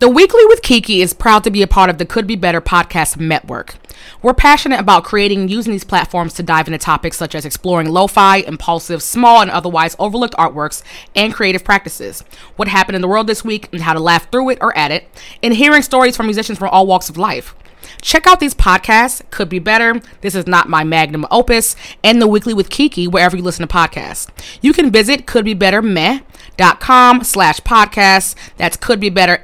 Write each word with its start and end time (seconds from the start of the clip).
The 0.00 0.08
Weekly 0.08 0.46
with 0.46 0.62
Kiki 0.62 1.02
is 1.02 1.12
proud 1.12 1.42
to 1.42 1.50
be 1.50 1.60
a 1.60 1.66
part 1.66 1.90
of 1.90 1.98
the 1.98 2.06
Could 2.06 2.28
Be 2.28 2.36
Better 2.36 2.60
podcast 2.60 3.18
network. 3.18 3.74
We're 4.22 4.32
passionate 4.32 4.78
about 4.78 5.02
creating 5.02 5.40
and 5.40 5.50
using 5.50 5.72
these 5.72 5.82
platforms 5.82 6.34
to 6.34 6.44
dive 6.44 6.68
into 6.68 6.78
topics 6.78 7.16
such 7.16 7.34
as 7.34 7.44
exploring 7.44 7.88
lo 7.88 8.06
fi, 8.06 8.36
impulsive, 8.36 9.02
small, 9.02 9.40
and 9.40 9.50
otherwise 9.50 9.96
overlooked 9.98 10.36
artworks 10.36 10.84
and 11.16 11.34
creative 11.34 11.64
practices, 11.64 12.22
what 12.54 12.68
happened 12.68 12.94
in 12.94 13.02
the 13.02 13.08
world 13.08 13.26
this 13.26 13.42
week 13.42 13.68
and 13.72 13.82
how 13.82 13.92
to 13.92 13.98
laugh 13.98 14.30
through 14.30 14.50
it 14.50 14.58
or 14.60 14.76
at 14.78 14.92
it, 14.92 15.08
and 15.42 15.54
hearing 15.54 15.82
stories 15.82 16.16
from 16.16 16.26
musicians 16.26 16.58
from 16.58 16.68
all 16.68 16.86
walks 16.86 17.08
of 17.08 17.16
life. 17.16 17.56
Check 18.00 18.26
out 18.26 18.40
these 18.40 18.54
podcasts, 18.54 19.22
Could 19.30 19.48
Be 19.48 19.58
Better, 19.58 20.00
This 20.20 20.34
Is 20.34 20.46
Not 20.46 20.68
My 20.68 20.84
Magnum 20.84 21.26
Opus, 21.30 21.76
and 22.04 22.20
The 22.20 22.28
Weekly 22.28 22.54
with 22.54 22.70
Kiki, 22.70 23.06
wherever 23.08 23.36
you 23.36 23.42
listen 23.42 23.66
to 23.66 23.74
podcasts. 23.74 24.28
You 24.60 24.72
can 24.72 24.90
visit 24.90 25.26
couldbebettermeh.com 25.26 27.24
slash 27.24 27.60
podcast. 27.60 28.34
That's 28.56 28.76
Could 28.76 29.00
Be 29.00 29.10
Better 29.10 29.42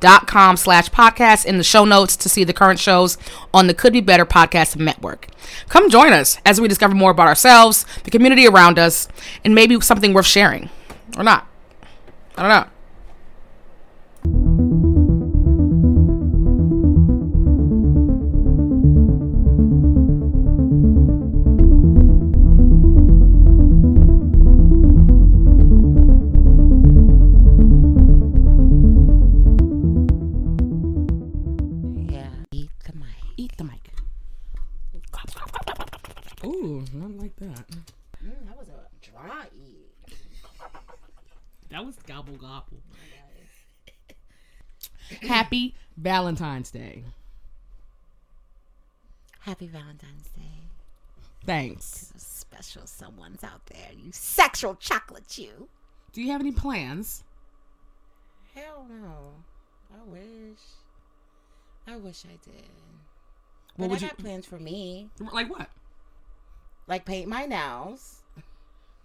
dot 0.00 0.28
com 0.28 0.56
slash 0.56 0.88
podcast 0.90 1.44
in 1.44 1.58
the 1.58 1.64
show 1.64 1.84
notes 1.84 2.16
to 2.16 2.28
see 2.28 2.44
the 2.44 2.52
current 2.52 2.78
shows 2.78 3.18
on 3.52 3.66
the 3.66 3.74
Could 3.74 3.92
Be 3.92 4.00
Better 4.00 4.24
Podcast 4.24 4.76
Network. 4.76 5.26
Come 5.68 5.90
join 5.90 6.12
us 6.12 6.38
as 6.44 6.60
we 6.60 6.68
discover 6.68 6.94
more 6.94 7.10
about 7.10 7.26
ourselves, 7.26 7.84
the 8.04 8.10
community 8.10 8.46
around 8.46 8.78
us, 8.78 9.08
and 9.44 9.54
maybe 9.54 9.80
something 9.80 10.12
worth 10.14 10.26
sharing. 10.26 10.70
Or 11.16 11.24
not. 11.24 11.48
I 12.36 12.42
don't 12.42 12.50
know. 12.50 12.66
Valentine's 45.98 46.70
Day. 46.70 47.02
Happy 49.40 49.66
Valentine's 49.66 50.28
Day. 50.36 50.68
Thanks. 51.44 52.12
Those 52.12 52.22
special 52.22 52.86
someone's 52.86 53.42
out 53.42 53.66
there. 53.66 53.88
You 53.96 54.12
sexual 54.12 54.76
chocolate 54.76 55.38
you. 55.38 55.68
Do 56.12 56.22
you 56.22 56.30
have 56.30 56.40
any 56.40 56.52
plans? 56.52 57.24
Hell 58.54 58.86
no. 58.88 59.32
I 59.92 60.04
wish. 60.08 60.58
I 61.86 61.96
wish 61.96 62.24
I 62.26 62.36
did. 62.48 62.62
What 63.76 63.88
But 63.88 63.90
would 63.90 63.98
I 63.98 64.02
you 64.02 64.08
got 64.08 64.18
plans 64.18 64.46
for 64.46 64.58
me. 64.58 65.08
like? 65.32 65.50
What? 65.50 65.68
Like 66.86 67.04
paint 67.04 67.28
my 67.28 67.44
nails. 67.46 68.22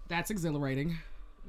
That's 0.10 0.30
exhilarating. 0.30 0.98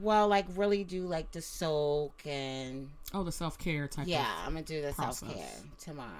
Well, 0.00 0.26
like 0.28 0.46
really 0.56 0.82
do 0.84 1.06
like 1.06 1.30
the 1.32 1.40
soak 1.40 2.20
and 2.26 2.90
Oh, 3.12 3.22
the 3.22 3.32
self 3.32 3.58
care 3.58 3.86
type. 3.86 4.06
yeah, 4.08 4.26
I'm 4.44 4.54
gonna 4.54 4.62
do 4.64 4.82
the 4.82 4.92
self 4.92 5.20
care 5.20 5.46
tomorrow. 5.78 6.10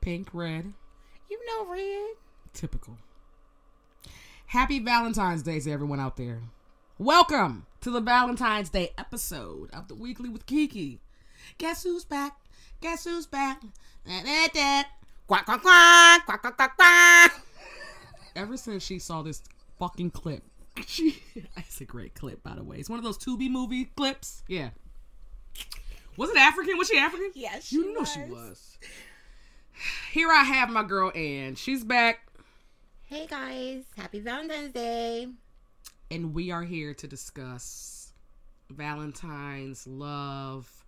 pink, 0.00 0.28
red, 0.32 0.72
You 1.30 1.40
know, 1.46 1.70
Red. 1.70 2.16
typical. 2.52 2.96
Happy 4.46 4.78
Valentine's 4.78 5.42
Day 5.42 5.58
to 5.60 5.70
everyone 5.70 6.00
out 6.00 6.16
there. 6.16 6.40
Welcome 6.98 7.66
to 7.80 7.90
the 7.90 8.00
Valentine's 8.00 8.70
Day 8.70 8.90
episode 8.96 9.70
of 9.72 9.88
the 9.88 9.94
Weekly 9.94 10.28
with 10.28 10.46
Kiki. 10.46 11.00
Guess 11.58 11.82
who's 11.82 12.04
back? 12.04 12.36
Guess 12.80 13.04
who's 13.04 13.26
back? 13.26 13.60
Da, 14.06 14.22
da, 14.22 14.46
da. 14.52 14.82
Quack 15.26 15.44
quack 15.46 15.62
quack 15.62 16.24
quack 16.26 16.40
quack 16.42 16.56
quack 16.56 16.76
quack. 16.76 17.42
ever 18.36 18.56
since 18.56 18.82
she 18.82 18.98
saw 18.98 19.22
this 19.22 19.42
fucking 19.78 20.10
clip, 20.10 20.42
she 20.86 21.22
it's 21.56 21.80
a 21.80 21.84
great 21.84 22.14
clip 22.14 22.42
by 22.42 22.54
the 22.54 22.64
way. 22.64 22.76
It's 22.78 22.90
one 22.90 22.98
of 22.98 23.04
those 23.04 23.18
Tubi 23.18 23.50
movie 23.50 23.86
clips. 23.96 24.42
Yeah. 24.48 24.70
Was 26.16 26.30
it 26.30 26.36
African? 26.36 26.78
Was 26.78 26.88
she 26.88 26.98
African? 26.98 27.30
Yes, 27.34 27.72
You 27.72 27.82
she 27.84 27.92
know 27.92 28.04
she 28.04 28.20
was. 28.20 28.30
was. 28.30 28.78
Here 30.12 30.30
I 30.30 30.42
have 30.44 30.70
my 30.70 30.84
girl 30.84 31.10
Ann. 31.14 31.54
She's 31.56 31.82
back, 31.84 32.26
Hey 33.06 33.26
guys, 33.26 33.84
happy 33.96 34.20
Valentine's 34.20 34.72
Day. 34.72 35.28
and 36.10 36.32
we 36.34 36.50
are 36.52 36.62
here 36.62 36.94
to 36.94 37.06
discuss 37.08 38.12
Valentine's, 38.70 39.86
love, 39.86 40.84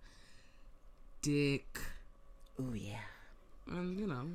dick, 1.21 1.79
Oh 2.59 2.73
yeah. 2.73 2.99
and 3.67 3.99
you 3.99 4.07
know, 4.07 4.27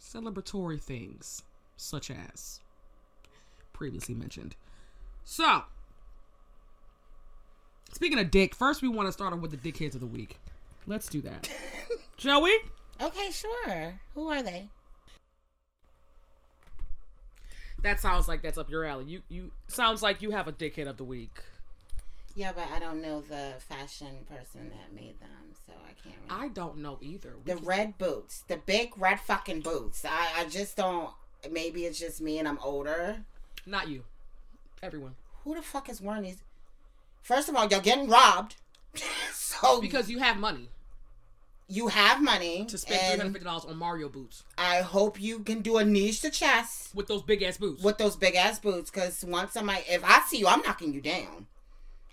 celebratory 0.00 0.80
things 0.80 1.42
such 1.76 2.10
as 2.10 2.60
previously 3.78 4.14
mentioned. 4.14 4.56
So, 5.24 5.62
speaking 7.92 8.18
of 8.18 8.30
dick, 8.30 8.54
first 8.54 8.82
we 8.82 8.88
want 8.88 9.06
to 9.08 9.12
start 9.12 9.32
off 9.32 9.38
with 9.38 9.52
the 9.52 9.56
dickheads 9.72 9.94
of 9.94 10.00
the 10.00 10.06
week. 10.06 10.38
Let's 10.86 11.08
do 11.08 11.22
that. 11.22 11.48
Shall 12.18 12.42
we? 12.42 12.60
Okay, 13.00 13.30
sure. 13.30 14.00
Who 14.14 14.28
are 14.28 14.42
they? 14.42 14.68
That 17.82 18.00
sounds 18.00 18.26
like 18.26 18.42
that's 18.42 18.58
up 18.58 18.68
your 18.68 18.84
alley. 18.84 19.04
You 19.04 19.22
you 19.28 19.52
sounds 19.68 20.02
like 20.02 20.20
you 20.20 20.32
have 20.32 20.48
a 20.48 20.52
dickhead 20.52 20.88
of 20.88 20.96
the 20.96 21.04
week. 21.04 21.38
Yeah, 22.34 22.50
but 22.52 22.68
I 22.74 22.80
don't 22.80 23.00
know 23.00 23.20
the 23.20 23.54
fashion 23.60 24.26
person 24.28 24.70
that 24.70 24.94
made 24.94 25.20
them, 25.20 25.52
so 25.66 25.72
I 25.72 25.92
can't. 26.02 26.16
Really... 26.28 26.44
I 26.44 26.48
don't 26.48 26.78
know 26.78 26.98
either. 27.00 27.34
We 27.36 27.52
the 27.52 27.58
can- 27.58 27.66
red 27.66 27.98
boots, 27.98 28.42
the 28.48 28.56
big 28.56 28.90
red 28.96 29.20
fucking 29.20 29.60
boots. 29.60 30.04
I, 30.04 30.40
I 30.40 30.44
just 30.46 30.76
don't. 30.76 31.10
Maybe 31.48 31.84
it's 31.84 32.00
just 32.00 32.20
me 32.20 32.40
and 32.40 32.48
I'm 32.48 32.58
older. 32.58 33.24
Not 33.68 33.88
you. 33.88 34.04
Everyone. 34.82 35.14
Who 35.44 35.54
the 35.54 35.62
fuck 35.62 35.88
is 35.88 36.00
wearing 36.00 36.22
these? 36.24 36.42
First 37.22 37.48
of 37.48 37.56
all, 37.56 37.66
you're 37.66 37.80
getting 37.80 38.08
robbed. 38.08 38.56
so 39.32 39.80
Because 39.80 40.10
you 40.10 40.18
have 40.18 40.38
money 40.38 40.68
you 41.68 41.88
have 41.88 42.22
money 42.22 42.64
to 42.64 42.78
spend 42.78 42.98
three 42.98 43.18
hundred 43.18 43.32
fifty 43.34 43.44
dollars 43.44 43.66
on 43.66 43.76
Mario 43.76 44.08
boots 44.08 44.42
I 44.56 44.80
hope 44.80 45.20
you 45.20 45.40
can 45.40 45.60
do 45.60 45.76
a 45.76 45.84
niche 45.84 46.22
to 46.22 46.30
chest 46.30 46.94
with 46.94 47.06
those 47.08 47.22
big 47.22 47.42
ass 47.42 47.58
boots. 47.58 47.82
with 47.82 47.98
those 47.98 48.16
big 48.16 48.34
ass 48.34 48.58
boots. 48.58 48.90
Because 48.90 49.22
once 49.24 49.52
somebody, 49.52 49.82
if 49.88 50.02
I 50.02 50.22
see 50.26 50.38
you, 50.38 50.46
I'm 50.46 50.62
knocking 50.62 50.94
you 50.94 51.00
down. 51.02 51.46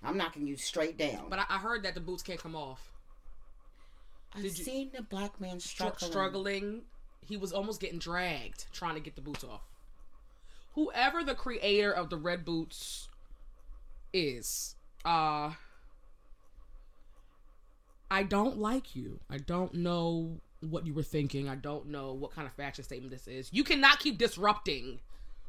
I'm 0.04 0.16
knocking 0.18 0.46
you 0.46 0.56
straight 0.56 0.98
down. 0.98 1.26
But 1.30 1.38
I, 1.38 1.44
I 1.48 1.58
heard 1.58 1.82
that 1.84 1.94
the 1.94 2.00
boots 2.00 2.22
can't 2.22 2.38
come 2.38 2.54
off. 2.54 2.90
I've 4.34 4.42
did 4.42 4.58
you- 4.58 4.64
seen 4.64 4.90
the 4.94 5.02
black 5.02 5.40
man 5.40 5.58
struggling. 5.58 6.10
struggling. 6.10 6.82
He 7.26 7.36
was 7.38 7.52
almost 7.52 7.80
getting 7.80 7.98
dragged 7.98 8.66
trying 8.72 8.94
to 8.94 9.00
get 9.00 9.16
the 9.16 9.22
boots 9.22 9.42
off. 9.42 9.62
Whoever 10.76 11.24
the 11.24 11.34
creator 11.34 11.90
of 11.90 12.10
the 12.10 12.16
red 12.16 12.44
boots 12.44 13.08
is, 14.12 14.76
uh 15.04 15.54
I 18.10 18.22
don't 18.22 18.58
like 18.58 18.94
you. 18.94 19.18
I 19.28 19.38
don't 19.38 19.74
know 19.74 20.40
what 20.60 20.86
you 20.86 20.94
were 20.94 21.02
thinking. 21.02 21.48
I 21.48 21.56
don't 21.56 21.88
know 21.88 22.12
what 22.12 22.32
kind 22.32 22.46
of 22.46 22.52
fashion 22.52 22.84
statement 22.84 23.10
this 23.10 23.26
is. 23.26 23.50
You 23.52 23.64
cannot 23.64 23.98
keep 23.98 24.16
disrupting 24.18 25.00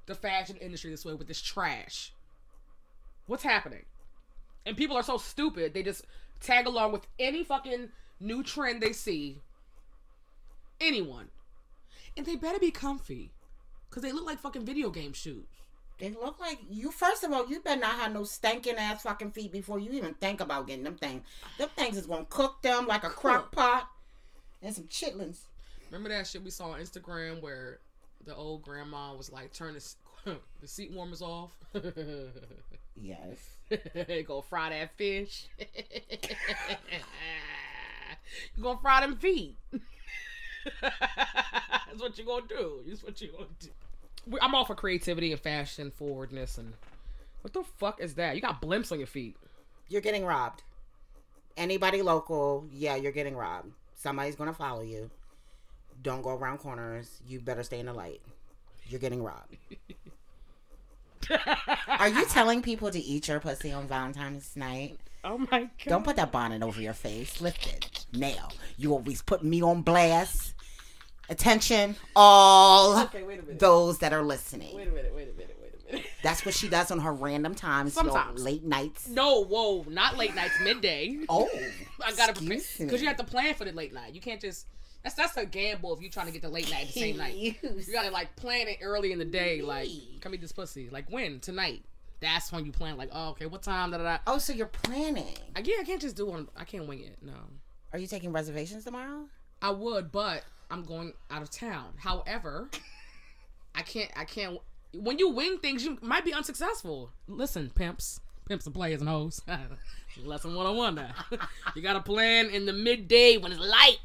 the 0.08 0.16
fashion 0.16 0.58
industry 0.58 0.90
this 0.90 1.06
way 1.06 1.14
with 1.14 1.28
this 1.28 1.42
trash. 1.42 2.14
What's 3.28 3.44
happening? 3.44 3.86
And 4.66 4.76
people 4.76 4.98
are 4.98 5.04
so 5.04 5.18
stupid, 5.18 5.74
they 5.74 5.84
just 5.84 6.06
tag 6.40 6.66
along 6.66 6.94
with 6.94 7.06
any 7.20 7.44
fucking 7.44 7.90
new 8.20 8.44
trend 8.44 8.82
they 8.82 8.94
see. 8.94 9.42
Anyone. 10.80 11.30
And 12.16 12.26
they 12.26 12.36
better 12.36 12.60
be 12.60 12.72
comfy. 12.72 13.32
Because 13.90 14.04
they 14.04 14.12
look 14.12 14.26
like 14.26 14.40
fucking 14.40 14.66
video 14.66 14.90
game 14.90 15.14
shoes. 15.14 15.46
They 16.00 16.12
look 16.12 16.40
like 16.40 16.60
you. 16.70 16.92
First 16.92 17.24
of 17.24 17.32
all, 17.34 17.50
you 17.50 17.60
better 17.60 17.80
not 17.82 17.96
have 17.96 18.14
no 18.14 18.24
stinking 18.24 18.76
ass 18.76 19.02
fucking 19.02 19.32
feet 19.32 19.52
before 19.52 19.80
you 19.80 19.92
even 19.94 20.14
think 20.16 20.42
about 20.42 20.68
getting 20.68 20.84
them 20.84 20.96
things. 20.96 21.24
Them 21.58 21.70
things 21.76 21.98
is 21.98 22.06
gonna 22.06 22.26
cook 22.30 22.62
them 22.62 22.86
like 22.86 23.04
a 23.04 23.10
crock 23.10 23.52
pot 23.52 23.90
and 24.62 24.76
some 24.76 24.86
chitlins. 24.86 25.40
Remember 25.90 26.10
that 26.10 26.28
shit 26.28 26.44
we 26.44 26.52
saw 26.52 26.72
on 26.72 26.80
Instagram 26.80 27.42
where 27.42 27.80
the 28.26 28.36
old 28.36 28.62
grandma 28.62 29.16
was 29.16 29.32
like, 29.32 29.54
turn 29.54 29.74
the, 29.74 30.36
the 30.62 30.68
seat 30.68 30.92
warmers 30.92 31.22
off? 31.22 31.52
Yes. 33.00 33.38
they 34.08 34.24
go 34.24 34.42
fry 34.42 34.70
that 34.72 34.98
fish. 34.98 35.48
you 38.56 38.64
gonna 38.64 38.80
fry 38.80 39.02
them 39.02 39.18
feet. 39.18 39.56
That's 40.82 42.02
what 42.02 42.18
you 42.18 42.26
gonna 42.26 42.46
do. 42.48 42.82
That's 42.88 43.04
what 43.04 43.20
you 43.22 43.30
gonna 43.32 43.48
do. 43.60 43.70
I'm 44.42 44.54
all 44.56 44.66
for 44.66 44.76
creativity 44.76 45.32
and 45.32 45.40
fashion 45.40 45.92
forwardness 45.92 46.58
and 46.58 46.74
what 47.42 47.54
the 47.54 47.64
fuck 47.78 48.02
is 48.02 48.16
that? 48.16 48.36
You 48.36 48.42
got 48.42 48.62
blimps 48.62 48.92
on 48.92 48.98
your 48.98 49.08
feet. 49.08 49.38
You're 49.88 50.02
getting 50.02 50.26
robbed. 50.26 50.64
Anybody 51.56 52.02
local, 52.02 52.68
yeah, 52.72 52.96
you're 52.96 53.12
getting 53.12 53.36
robbed. 53.36 53.72
Somebody's 53.96 54.36
gonna 54.36 54.54
follow 54.54 54.82
you. 54.82 55.10
Don't 56.02 56.22
go 56.22 56.32
around 56.32 56.60
corners. 56.60 57.22
You 57.26 57.40
better 57.40 57.64
stay 57.64 57.80
in 57.80 57.86
the 57.88 57.94
light. 57.94 58.22
You're 58.88 59.00
getting 59.00 59.24
robbed. 59.24 59.58
Are 61.88 62.10
you 62.10 62.26
telling 62.28 62.62
people 62.62 62.92
to 62.92 63.00
eat 63.00 63.28
your 63.28 63.40
pussy 63.40 63.72
on 63.72 63.88
Valentine's 63.88 64.56
night? 64.56 65.00
Oh 65.24 65.38
my 65.38 65.62
god! 65.62 65.70
Don't 65.88 66.04
put 66.04 66.16
that 66.18 66.32
bonnet 66.32 66.64
over 66.64 66.82
your 66.82 66.94
face. 66.94 67.42
Lift 67.42 67.68
it 67.68 68.06
now. 68.14 68.50
You 68.78 68.94
always 68.94 69.22
put 69.22 69.44
me 69.44 69.62
on 69.62 69.82
blast. 69.82 70.54
Attention, 71.30 71.96
all 72.16 73.00
Okay, 73.04 73.24
those 73.58 73.98
that 74.00 74.14
are 74.14 74.24
listening. 74.24 74.76
Wait 74.76 74.88
a 74.88 74.92
minute. 74.92 75.14
Wait 75.14 75.30
a 75.30 75.34
minute. 75.38 75.58
Wait 75.62 75.74
a 75.90 75.92
minute. 75.94 76.08
That's 76.24 76.46
what 76.46 76.54
she 76.56 76.68
does 76.70 76.90
on 76.92 77.00
her 77.00 77.12
random 77.14 77.54
times, 77.54 77.94
Sometimes. 77.94 78.42
late 78.44 78.64
nights. 78.64 79.08
No, 79.10 79.44
whoa, 79.44 79.84
not 79.90 80.18
late 80.18 80.36
nights, 80.36 80.54
midday. 80.64 81.20
Oh, 81.28 81.50
I 82.06 82.14
gotta 82.14 82.34
prepare 82.34 82.60
because 82.80 83.02
you 83.02 83.08
have 83.08 83.18
to 83.18 83.24
plan 83.24 83.54
for 83.56 83.66
the 83.66 83.72
late 83.74 83.94
night. 83.94 84.14
You 84.14 84.22
can't 84.22 84.40
just. 84.42 84.68
That's 85.04 85.16
that's 85.16 85.38
a 85.38 85.46
gamble 85.46 85.94
if 85.96 86.02
you're 86.02 86.12
trying 86.12 86.26
to 86.28 86.32
get 86.34 86.42
the 86.42 86.50
late 86.50 86.70
night 86.72 86.88
the 86.88 87.00
same 87.00 87.18
night. 87.18 87.36
You 87.36 87.54
gotta 87.94 88.10
like 88.12 88.36
plan 88.36 88.68
it 88.68 88.80
early 88.82 89.12
in 89.12 89.20
the 89.20 89.26
day. 89.26 89.62
Like, 89.62 89.90
come 90.22 90.34
eat 90.34 90.42
this 90.42 90.52
pussy. 90.52 90.90
Like 90.90 91.10
when 91.10 91.40
tonight. 91.40 91.84
That's 92.20 92.52
when 92.52 92.66
you 92.66 92.72
plan. 92.72 92.98
Like, 92.98 93.10
oh, 93.12 93.30
okay, 93.30 93.46
what 93.46 93.62
time? 93.62 93.92
Da 93.92 93.98
da 94.00 94.04
da. 94.04 94.18
Oh, 94.26 94.40
so 94.40 94.52
you're 94.52 94.66
planning? 94.66 95.36
I, 95.56 95.60
yeah, 95.60 95.76
I 95.80 95.84
can't 95.84 96.02
just 96.02 96.16
do 96.16 96.26
one. 96.26 96.48
I 96.58 96.64
can't 96.64 96.88
wing 96.88 97.02
it. 97.02 97.20
No, 97.22 97.34
Are 97.94 98.00
you 98.00 98.08
taking 98.08 98.32
reservations 98.34 98.86
tomorrow? 98.86 99.28
I 99.62 99.70
would, 99.70 100.12
but 100.12 100.44
I'm 100.70 100.84
going 100.84 101.14
out 101.32 101.42
of 101.42 101.50
town. 101.50 101.94
However, 101.98 102.70
I 103.76 103.82
can't. 103.82 104.12
I 104.16 104.26
can't. 104.26 104.60
When 104.94 105.20
you 105.20 105.30
win 105.30 105.60
things, 105.60 105.84
you 105.84 105.98
might 106.02 106.26
be 106.26 106.34
unsuccessful. 106.34 107.12
Listen, 107.28 107.72
pimps, 107.74 108.20
pimps 108.48 108.66
and 108.66 108.74
players 108.76 109.02
and 109.02 109.10
hoes. 109.10 109.42
Lesson 110.24 110.56
one 110.56 110.66
on 110.66 110.76
one. 110.76 110.96
Now, 110.96 111.12
you 111.76 111.82
got 111.82 111.94
to 111.94 112.02
plan 112.02 112.50
in 112.50 112.66
the 112.66 112.74
midday 112.74 113.38
when 113.38 113.52
it's 113.52 113.62
light 113.62 114.00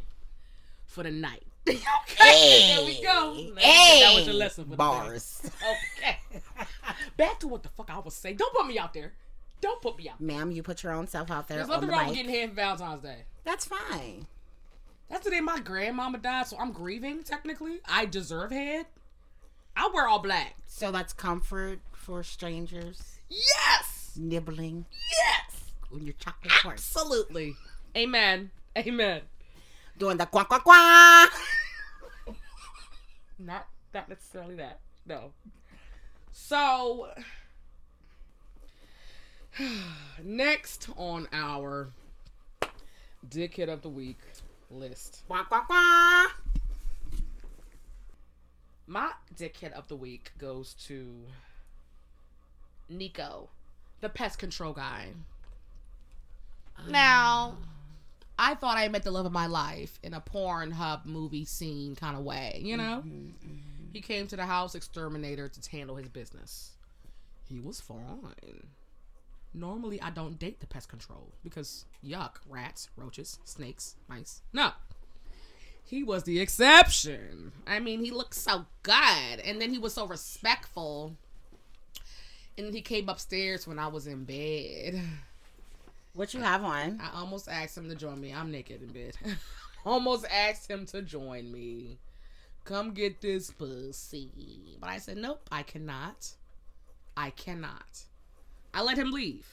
for 0.87 1.03
the 1.03 1.11
night. 1.11 1.43
okay, 1.69 2.75
there 2.75 2.85
we 2.85 3.01
go. 3.01 3.35
Get 3.37 3.55
that 3.55 4.13
was 4.17 4.27
your 4.27 4.35
lesson 4.35 4.65
for 4.65 4.71
the 4.71 4.77
bars. 4.77 5.49
Okay. 5.97 6.19
Back 7.17 7.39
to 7.41 7.49
what 7.49 7.63
the 7.63 7.69
fuck 7.71 7.89
I 7.89 8.01
was 8.01 8.15
saying. 8.15 8.37
Don't 8.37 8.53
put 8.53 8.67
me 8.67 8.79
out 8.79 8.93
there. 8.93 9.13
Don't 9.61 9.81
put 9.81 9.97
me 9.97 10.09
out. 10.09 10.21
Ma'am, 10.21 10.51
you 10.51 10.63
put 10.63 10.83
your 10.83 10.93
own 10.93 11.07
self 11.07 11.31
out 11.31 11.47
there 11.47 11.59
There's 11.59 11.69
nothing 11.69 11.89
the 11.89 11.93
wrong 11.95 12.09
with 12.09 12.17
getting 12.17 12.33
head 12.33 12.49
for 12.51 12.57
Valentine's 12.57 13.03
Day. 13.03 13.19
That's 13.45 13.65
fine. 13.65 14.27
That's 15.13 15.27
the 15.27 15.31
day 15.31 15.41
my 15.41 15.61
grandmama 15.61 16.17
died, 16.17 16.47
so 16.47 16.57
I'm 16.59 16.73
grieving. 16.73 17.23
Technically, 17.23 17.81
I 17.87 18.07
deserve 18.07 18.51
head. 18.51 18.87
I 19.77 19.91
wear 19.93 20.09
all 20.09 20.21
black. 20.21 20.57
So 20.67 20.91
that's 20.91 21.13
comfort 21.13 21.81
for 21.93 22.23
strangers. 22.23 23.19
Yes, 23.29 24.13
Nibbling 24.17 24.87
yes, 25.11 25.73
on 25.93 26.07
your 26.07 26.15
chocolate 26.15 26.51
heart. 26.51 26.75
absolutely. 26.77 27.55
Amen. 27.95 28.51
Amen. 28.77 29.21
Doing 29.99 30.17
the 30.17 30.25
quack 30.25 30.49
quack 30.49 30.65
quack. 30.65 31.31
Not 33.39 33.67
not 33.93 34.09
necessarily 34.09 34.55
that. 34.55 34.81
No. 35.05 35.33
So 36.33 37.09
next 40.25 40.89
on 40.97 41.29
our 41.35 41.91
dickhead 43.29 43.69
of 43.69 43.83
the 43.83 43.91
week 43.91 44.19
list. 44.73 45.23
Quack 45.27 45.49
quack 45.49 45.67
quack. 45.67 46.37
My 48.87 49.11
dickhead 49.37 49.73
of 49.73 49.89
the 49.89 49.97
week 49.97 50.33
goes 50.39 50.75
to 50.87 51.15
Nico, 52.89 53.49
the 54.01 54.09
pest 54.09 54.39
control 54.39 54.73
guy. 54.73 55.09
Now, 56.89 57.57
I 58.39 58.55
thought 58.55 58.77
I 58.77 58.89
met 58.89 59.05
the 59.05 59.11
love 59.11 59.25
of 59.25 59.33
my 59.33 59.47
life 59.47 59.99
in 60.03 60.15
a 60.15 60.21
porn 60.21 60.73
hub 60.73 61.07
movie 61.07 61.45
scene 61.45 61.95
kind 61.95 62.17
of 62.17 62.25
way, 62.25 62.61
you 62.63 62.77
know? 62.77 63.05
He 63.93 64.01
came 64.01 64.27
to 64.27 64.37
the 64.37 64.47
house 64.47 64.75
exterminator 64.75 65.49
to 65.49 65.71
handle 65.71 65.97
his 65.97 66.09
business. 66.09 66.73
He 67.49 67.61
was 67.61 67.81
fine. 67.81 68.67
Normally, 69.55 70.01
I 70.01 70.11
don't 70.11 70.39
date 70.39 70.61
the 70.61 70.67
pest 70.67 70.89
control 70.89 71.33
because 71.45 71.85
yuck, 72.05 72.37
rats, 72.49 72.89
roaches, 72.97 73.39
snakes, 73.45 73.97
mice. 74.09 74.43
No. 74.53 74.71
He 75.85 76.03
was 76.03 76.23
the 76.23 76.41
exception. 76.41 77.53
I 77.67 77.79
mean, 77.79 78.03
he 78.03 78.11
looked 78.11 78.35
so 78.35 78.65
good. 78.83 79.41
And 79.45 79.61
then 79.61 79.71
he 79.71 79.79
was 79.79 79.93
so 79.93 80.07
respectful. 80.07 81.17
And 82.57 82.73
he 82.73 82.81
came 82.81 83.09
upstairs 83.09 83.67
when 83.67 83.79
I 83.79 83.89
was 83.89 84.07
in 84.07 84.25
bed. 84.25 85.03
What 86.15 86.33
you 86.33 86.41
have 86.41 86.65
on? 86.65 87.01
I 87.03 87.19
almost 87.19 87.49
asked 87.49 87.77
him 87.77 87.89
to 87.89 87.95
join 87.95 88.21
me. 88.21 88.33
I'm 88.33 88.51
naked 88.51 88.83
in 88.83 88.89
bed. 88.89 89.17
almost 89.85 90.27
asked 90.31 90.71
him 90.71 90.87
to 90.87 91.03
join 91.03 91.51
me. 91.51 91.99
Come 92.65 92.93
get 92.93 93.21
this 93.21 93.51
pussy. 93.51 94.77
But 94.81 94.91
I 94.91 94.99
said, 94.99 95.17
nope, 95.17 95.49
I 95.51 95.63
cannot. 95.63 96.37
I 97.17 97.31
cannot. 97.31 98.05
I 98.75 98.83
let 98.83 98.99
him 98.99 99.11
leave. 99.11 99.47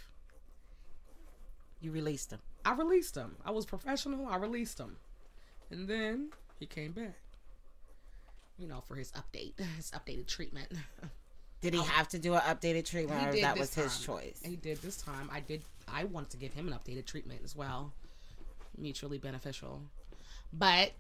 You 1.81 1.92
released 1.92 2.31
him. 2.31 2.39
I 2.66 2.74
released 2.74 3.16
him. 3.16 3.38
I 3.45 3.51
was 3.51 3.66
professional. 3.66 4.27
I 4.27 4.38
released 4.38 4.80
him. 4.80 4.98
And 5.71 5.88
then 5.88 6.30
he 6.60 6.66
came 6.66 6.92
back. 6.92 7.16
You 8.57 8.68
know, 8.68 8.81
for 8.81 8.95
his 8.95 9.12
update, 9.13 9.54
his 9.77 9.92
updated 9.92 10.27
treatment. 10.27 10.68
Did 11.62 11.74
he 11.74 11.81
have 11.83 12.07
to 12.10 12.19
do 12.19 12.33
an 12.33 12.42
updated 12.42 12.86
treatment, 12.86 13.27
or 13.36 13.39
that 13.42 13.57
was 13.57 13.74
his 13.74 14.00
choice? 14.00 14.42
He 14.44 14.56
did 14.56 14.81
this 14.81 14.98
time. 15.01 15.30
I 15.31 15.39
did. 15.39 15.63
I 15.88 16.06
wanted 16.06 16.30
to 16.31 16.38
give 16.38 16.54
him 16.54 16.68
an 16.68 16.74
updated 16.74 17.06
treatment 17.06 17.42
as 17.44 17.56
well, 17.56 17.94
mutually 18.77 19.18
beneficial. 19.18 19.81
But 20.51 20.92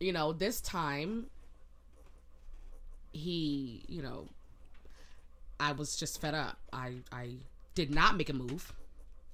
you 0.00 0.12
know, 0.12 0.32
this 0.32 0.60
time 0.60 1.26
he, 3.12 3.84
you 3.88 4.02
know, 4.02 4.28
I 5.58 5.72
was 5.72 5.96
just 5.96 6.20
fed 6.20 6.34
up. 6.34 6.58
I 6.72 6.96
I 7.12 7.36
did 7.74 7.94
not 7.94 8.16
make 8.16 8.28
a 8.28 8.32
move, 8.32 8.72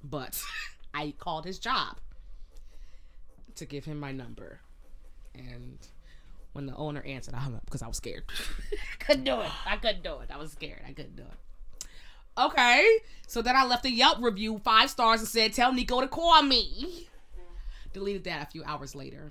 but 0.03 0.43
I 0.95 1.15
called 1.19 1.45
his 1.45 1.59
job 1.59 1.99
to 3.57 3.65
give 3.65 3.85
him 3.85 3.99
my 3.99 4.13
number, 4.13 4.61
and 5.35 5.79
when 6.53 6.67
the 6.67 6.75
owner 6.77 7.03
answered, 7.03 7.35
I 7.35 7.39
hung 7.39 7.55
up 7.55 7.65
because 7.65 7.83
I 7.83 7.89
was 7.89 7.97
scared. 7.97 8.25
couldn't 8.99 9.25
do 9.25 9.41
it. 9.41 9.51
I 9.67 9.77
couldn't 9.77 10.03
do 10.03 10.19
it. 10.21 10.31
I 10.33 10.37
was 10.37 10.53
scared. 10.53 10.83
I 10.87 10.93
couldn't 10.93 11.17
do 11.17 11.23
it. 11.23 11.87
Okay. 12.39 12.99
So 13.27 13.43
then 13.43 13.57
I 13.57 13.65
left 13.65 13.85
a 13.85 13.91
Yelp 13.91 14.19
review, 14.21 14.59
five 14.59 14.91
stars, 14.91 15.21
and 15.21 15.29
said, 15.29 15.53
Tell 15.53 15.73
Nico 15.73 16.01
to 16.01 16.09
call 16.09 16.43
me. 16.43 17.09
Deleted 17.93 18.25
that 18.25 18.49
a 18.49 18.51
few 18.51 18.65
hours 18.65 18.95
later. 18.95 19.31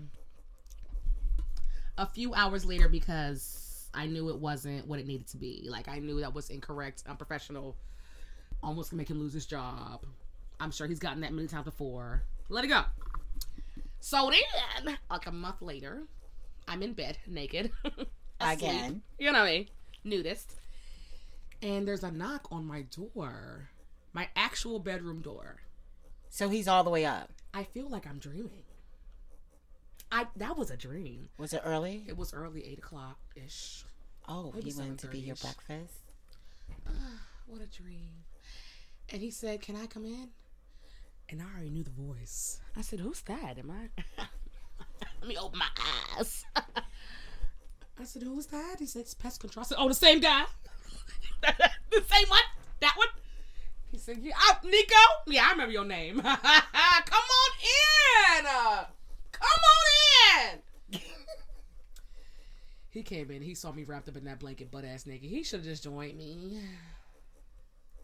A 1.98 2.06
few 2.06 2.34
hours 2.34 2.66
later 2.66 2.88
because 2.88 3.69
I 3.94 4.06
knew 4.06 4.30
it 4.30 4.38
wasn't 4.38 4.88
what 4.88 5.00
it 5.00 5.08
needed 5.08 5.28
to 5.30 5.38
be. 5.38 5.68
Like, 5.70 5.88
I 5.88 6.00
knew 6.00 6.20
that 6.22 6.34
was 6.34 6.50
incorrect, 6.50 7.04
unprofessional. 7.08 7.76
Almost 8.62 8.92
gonna 8.92 9.00
make 9.00 9.10
him 9.10 9.20
lose 9.20 9.34
his 9.34 9.46
job. 9.46 10.06
I'm 10.60 10.72
sure 10.72 10.88
he's 10.88 11.00
gotten 11.00 11.22
that 11.22 11.34
many 11.34 11.48
times 11.48 11.66
before. 11.66 12.24
Let 12.50 12.66
it 12.66 12.68
go. 12.68 12.84
So 14.02 14.32
then, 14.86 14.98
like 15.10 15.28
a 15.28 15.32
month 15.32 15.62
later, 15.62 16.04
I'm 16.68 16.84
in 16.84 16.94
bed 16.94 17.18
naked. 17.28 17.72
Again. 18.42 19.02
You 19.18 19.32
know 19.32 19.44
me. 19.44 19.70
Nudist. 20.04 20.56
And 21.62 21.88
there's 21.88 22.04
a 22.04 22.12
knock 22.12 22.48
on 22.52 22.66
my 22.66 22.84
door. 22.84 23.70
My 24.14 24.30
actual 24.36 24.80
bedroom 24.80 25.22
door. 25.22 25.58
So 26.30 26.50
he's 26.50 26.68
all 26.68 26.84
the 26.84 26.90
way 26.90 27.06
up. 27.06 27.32
I 27.54 27.64
feel 27.64 27.90
like 27.90 28.08
I'm 28.08 28.20
dreaming. 28.20 28.64
I 30.12 30.26
that 30.38 30.58
was 30.58 30.72
a 30.72 30.78
dream. 30.78 31.30
Was 31.38 31.54
it 31.54 31.62
early? 31.64 32.04
It 32.08 32.18
was 32.18 32.34
early 32.34 32.66
eight 32.66 32.80
o'clock 32.80 33.18
ish. 33.36 33.84
Oh, 34.28 34.52
Maybe 34.56 34.72
he 34.72 34.78
went 34.80 35.00
to 35.00 35.08
be 35.08 35.20
your 35.20 35.36
7:30-ish. 35.36 35.42
breakfast. 35.66 35.94
What 37.48 37.62
a 37.62 37.66
dream. 37.66 38.26
And 39.12 39.22
he 39.24 39.32
said, 39.32 39.62
Can 39.62 39.76
I 39.76 39.88
come 39.88 40.06
in? 40.06 40.30
And 41.30 41.42
I 41.42 41.46
already 41.52 41.72
knew 41.72 41.84
the 41.84 41.90
voice. 41.90 42.60
I 42.78 42.82
said, 42.82 43.00
Who's 43.00 43.22
that? 43.22 43.58
Am 43.58 43.72
I 43.72 43.90
Let 45.22 45.28
me 45.28 45.36
open 45.36 45.58
my 45.58 45.66
eyes. 46.20 46.46
I 46.56 48.04
said, 48.04 48.22
Who's 48.22 48.46
that? 48.48 48.76
He 48.78 48.86
said, 48.86 49.02
It's 49.02 49.16
pest 49.16 49.40
control. 49.42 49.64
I 49.64 49.68
said, 49.68 49.78
Oh, 49.80 49.88
the 49.88 49.96
same 49.96 50.20
guy. 50.20 50.44
the 51.42 52.04
same 52.08 52.28
one? 52.28 52.40
That 52.82 52.94
one? 52.98 53.08
He 53.92 53.98
said, 53.98 54.20
Yeah, 54.22 54.34
oh, 54.40 54.58
Nico? 54.64 54.96
Yeah, 55.26 55.48
I 55.48 55.52
remember 55.52 55.74
your 55.74 55.86
name. 55.86 56.22
come 56.22 56.28
on 56.36 57.52
in. 57.64 58.46
Uh, 58.46 58.86
come 59.32 59.62
on 59.74 60.54
in. 60.54 61.00
He 62.90 63.04
came 63.04 63.32
in. 63.32 63.42
He 63.42 63.56
saw 63.56 63.72
me 63.72 63.84
wrapped 63.84 64.10
up 64.10 64.18
in 64.18 64.26
that 64.26 64.40
blanket, 64.40 64.72
butt 64.72 64.86
ass 64.86 65.06
naked. 65.06 65.30
He 65.30 65.44
should 65.44 65.60
have 65.60 65.68
just 65.68 65.84
joined 65.84 66.18
me. 66.18 66.60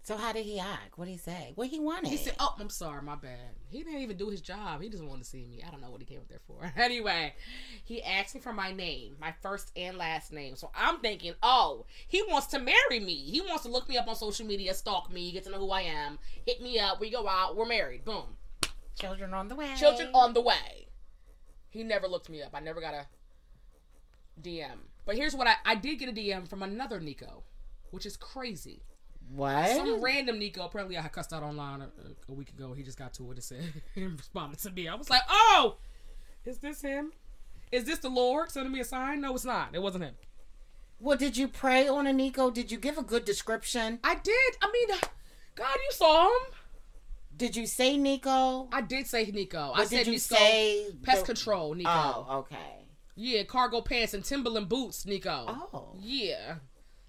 So 0.06 0.16
how 0.16 0.34
did 0.34 0.46
he 0.46 0.60
act? 0.60 1.00
What 1.00 1.06
did 1.06 1.14
he 1.14 1.18
say? 1.18 1.54
What 1.56 1.70
he 1.70 1.80
wanted? 1.80 2.10
He 2.10 2.18
said, 2.18 2.36
"Oh, 2.40 2.54
I'm 2.60 2.70
sorry, 2.70 3.02
my 3.02 3.16
bad." 3.16 3.56
He 3.72 3.80
didn't 3.82 4.02
even 4.02 4.18
do 4.18 4.30
his 4.30 4.40
job. 4.40 4.84
He 4.84 4.88
just 4.88 5.04
wanted 5.04 5.24
to 5.24 5.30
see 5.30 5.48
me. 5.48 5.64
I 5.68 5.72
don't 5.72 5.82
know 5.82 5.90
what 5.90 6.00
he 6.00 6.06
came 6.06 6.20
up 6.20 6.28
there 6.28 6.42
for. 6.46 6.72
Anyway, 6.80 7.34
he 7.84 8.04
asked 8.04 8.36
me 8.36 8.42
for 8.42 8.54
my 8.54 8.72
name, 8.72 9.16
my 9.20 9.34
first 9.42 9.72
and 9.76 9.98
last 9.98 10.32
name. 10.32 10.56
So 10.56 10.70
I'm 10.76 11.00
thinking, 11.00 11.34
oh, 11.42 11.88
he 12.08 12.22
wants 12.22 12.46
to 12.48 12.60
marry 12.60 13.00
me. 13.00 13.16
He 13.16 13.42
wants 13.42 13.64
to 13.64 13.72
look 13.72 13.90
me 13.90 13.98
up 13.98 14.08
on 14.08 14.16
social 14.16 14.46
media, 14.46 14.76
stalk 14.76 15.12
me, 15.12 15.32
get 15.32 15.44
to 15.46 15.50
know 15.50 15.58
who 15.58 15.72
I 15.72 15.82
am, 15.82 16.20
hit 16.46 16.62
me 16.62 16.78
up. 16.78 17.02
We 17.02 17.10
go 17.10 17.28
out. 17.28 17.56
We're 17.58 17.66
married. 17.66 18.06
Boom. 18.06 18.38
Children 18.94 19.34
on 19.34 19.48
the 19.48 19.56
way. 19.56 19.74
Children 19.76 20.10
on 20.14 20.34
the 20.34 20.42
way. 20.42 20.90
He 21.70 21.84
never 21.84 22.08
looked 22.08 22.30
me 22.30 22.44
up. 22.44 22.52
I 22.54 22.60
never 22.60 22.80
got 22.80 22.94
a 22.94 23.08
DM. 24.42 24.78
But 25.06 25.16
here's 25.16 25.36
what 25.36 25.48
I 25.48 25.56
I 25.66 25.76
did 25.76 26.00
get 26.00 26.10
a 26.10 26.12
DM 26.12 26.48
from 26.48 26.64
another 26.64 27.00
Nico, 27.00 27.44
which 27.92 28.06
is 28.06 28.18
crazy. 28.18 28.82
What? 29.34 29.70
Some 29.70 30.02
random 30.04 30.38
Nico. 30.38 30.66
Apparently, 30.66 30.98
I 30.98 31.02
had 31.02 31.12
cussed 31.12 31.34
out 31.34 31.42
online 31.44 31.82
a, 31.82 31.90
a 32.30 32.34
week 32.34 32.50
ago. 32.50 32.74
He 32.74 32.84
just 32.84 32.98
got 32.98 33.14
to 33.16 33.24
it 33.32 33.36
and 33.36 33.44
said, 33.44 33.64
and 33.96 34.18
responded 34.18 34.60
to 34.60 34.72
me. 34.72 34.88
I 34.88 34.96
was 34.96 35.10
like, 35.10 35.24
oh, 35.30 35.78
is 36.46 36.60
this 36.60 36.82
him? 36.82 37.12
Is 37.72 37.86
this 37.86 38.00
the 38.00 38.10
Lord 38.10 38.52
sending 38.52 38.72
me 38.72 38.80
a 38.80 38.86
sign? 38.86 39.22
No, 39.22 39.34
it's 39.34 39.46
not. 39.46 39.70
It 39.74 39.82
wasn't 39.82 40.04
him. 40.04 40.16
Well, 41.00 41.18
did 41.18 41.36
you 41.38 41.48
pray 41.48 41.88
on 41.88 42.08
a 42.08 42.14
Nico? 42.14 42.52
Did 42.52 42.72
you 42.72 42.78
give 42.78 42.98
a 42.98 43.04
good 43.04 43.26
description? 43.26 44.00
I 44.04 44.16
did. 44.16 44.58
I 44.62 44.72
mean, 44.72 44.98
God, 45.56 45.76
you 45.76 45.92
saw 45.92 46.28
him. 46.28 46.54
Did 47.36 47.56
you 47.56 47.66
say 47.68 47.98
Nico? 47.98 48.70
I 48.72 48.82
did 48.82 49.08
say 49.08 49.26
Nico. 49.26 49.72
I 49.76 49.84
said 49.86 49.98
did 49.98 50.08
you 50.08 50.14
Nico. 50.14 50.36
say? 50.36 50.86
Pest 51.04 51.22
the- 51.22 51.26
control, 51.26 51.74
Nico. 51.74 51.90
Oh, 51.90 52.26
okay. 52.40 52.85
Yeah, 53.16 53.44
cargo 53.44 53.82
pants 53.82 54.14
and 54.14 54.24
Timberland 54.24 54.68
boots, 54.68 55.06
Nico. 55.06 55.46
Oh. 55.48 55.96
Yeah. 56.00 56.56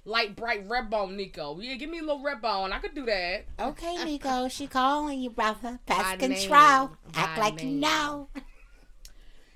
Light 0.05 0.37
bright 0.37 0.69
red 0.69 0.89
bone, 0.89 1.17
Nico. 1.17 1.59
Yeah, 1.59 1.75
give 1.75 1.91
me 1.91 1.99
a 1.99 2.03
little 2.03 2.23
red 2.23 2.41
bone. 2.41 2.73
I 2.73 2.79
could 2.79 2.95
do 2.95 3.05
that. 3.07 3.47
Okay, 3.59 4.05
Nico, 4.05 4.47
she 4.47 4.69
calling 4.69 5.21
you, 5.21 5.31
brother. 5.31 5.81
My 5.89 5.95
Pest 5.95 6.21
name. 6.21 6.31
control. 6.31 6.91
Act 7.15 7.39
My 7.39 7.39
like 7.39 7.63
you 7.63 7.71
know. 7.71 8.29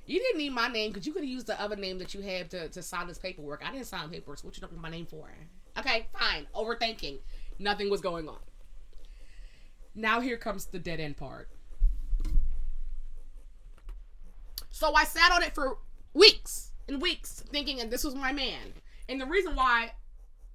You 0.06 0.18
didn't 0.18 0.38
need 0.38 0.50
my 0.52 0.66
name 0.66 0.90
because 0.90 1.06
you 1.06 1.12
could 1.12 1.22
have 1.22 1.30
used 1.30 1.46
the 1.46 1.60
other 1.60 1.76
name 1.76 1.98
that 1.98 2.14
you 2.14 2.20
had 2.20 2.50
to, 2.50 2.68
to 2.70 2.82
sign 2.82 3.06
this 3.06 3.18
paperwork. 3.18 3.62
I 3.64 3.70
didn't 3.70 3.86
sign 3.86 4.08
paperwork. 4.08 4.40
So 4.40 4.48
what 4.48 4.60
you 4.60 4.66
for 4.66 4.74
my 4.74 4.90
name 4.90 5.06
for? 5.06 5.30
Okay, 5.78 6.08
fine. 6.18 6.48
Overthinking. 6.52 7.20
Nothing 7.60 7.90
was 7.90 8.00
going 8.00 8.28
on. 8.28 8.38
Now 9.94 10.18
here 10.18 10.36
comes 10.36 10.66
the 10.66 10.80
dead 10.80 10.98
end 10.98 11.16
part. 11.16 11.48
So 14.70 14.92
I 14.94 15.04
sat 15.04 15.30
on 15.30 15.44
it 15.44 15.54
for 15.54 15.78
weeks 16.14 16.72
and 16.88 17.00
weeks 17.00 17.42
thinking 17.50 17.78
that 17.78 17.90
this 17.90 18.04
was 18.04 18.14
my 18.14 18.32
man. 18.32 18.74
And 19.08 19.20
the 19.20 19.26
reason 19.26 19.54
why 19.56 19.92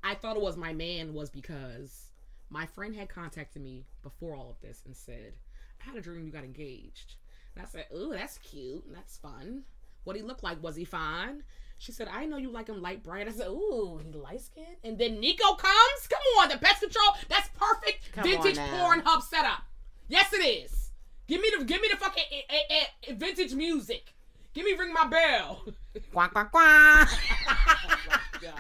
I 0.03 0.15
thought 0.15 0.37
it 0.37 0.41
was 0.41 0.57
my 0.57 0.73
man 0.73 1.13
was 1.13 1.29
because 1.29 2.11
my 2.49 2.65
friend 2.65 2.95
had 2.95 3.09
contacted 3.09 3.61
me 3.61 3.85
before 4.03 4.35
all 4.35 4.49
of 4.49 4.61
this 4.61 4.83
and 4.85 4.95
said, 4.95 5.33
I 5.81 5.89
had 5.89 5.97
a 5.97 6.01
dream 6.01 6.25
you 6.25 6.31
got 6.31 6.43
engaged. 6.43 7.15
And 7.55 7.65
I 7.65 7.67
said, 7.67 7.85
Ooh, 7.95 8.11
that's 8.13 8.37
cute. 8.39 8.85
and 8.85 8.95
That's 8.95 9.17
fun. 9.17 9.63
What 10.03 10.15
he 10.15 10.21
looked 10.21 10.43
like? 10.43 10.61
Was 10.61 10.75
he 10.75 10.85
fine? 10.85 11.43
She 11.77 11.91
said, 11.91 12.07
I 12.07 12.25
know 12.25 12.37
you 12.37 12.49
like 12.49 12.67
him 12.67 12.81
light 12.81 13.03
bright. 13.03 13.27
I 13.27 13.31
said, 13.31 13.47
Ooh, 13.47 13.99
he 14.03 14.11
light 14.17 14.41
skinned. 14.41 14.77
And 14.83 14.97
then 14.97 15.19
Nico 15.19 15.55
comes. 15.55 16.07
Come 16.09 16.21
on, 16.39 16.49
the 16.49 16.57
pest 16.57 16.81
control. 16.81 17.13
That's 17.29 17.49
perfect 17.49 18.11
Come 18.13 18.23
vintage 18.23 18.57
porn 18.57 19.01
hub 19.01 19.21
setup. 19.23 19.63
Yes, 20.07 20.31
it 20.33 20.37
is. 20.37 20.91
Give 21.27 21.41
me 21.41 21.49
the 21.57 21.65
give 21.65 21.81
me 21.81 21.87
the 21.91 21.97
fucking 21.97 22.23
eh, 22.31 22.41
eh, 22.69 22.83
eh, 23.07 23.13
vintage 23.15 23.53
music. 23.55 24.13
Give 24.55 24.63
me 24.63 24.73
ring 24.73 24.93
my 24.93 25.05
bell. 25.05 25.65
Quack, 26.13 26.31
quack, 26.31 26.49
quack. 26.49 27.09
oh 27.49 27.97
my 28.09 28.39
God. 28.41 28.53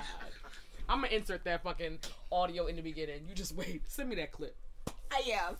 I'm 0.89 1.01
gonna 1.01 1.13
insert 1.13 1.45
that 1.45 1.63
fucking 1.63 1.99
audio 2.31 2.67
in 2.67 2.75
the 2.75 2.81
beginning. 2.81 3.21
You 3.27 3.33
just 3.33 3.55
wait. 3.55 3.89
Send 3.89 4.09
me 4.09 4.15
that 4.17 4.33
clip. 4.33 4.57
I 5.09 5.21
am. 5.31 5.55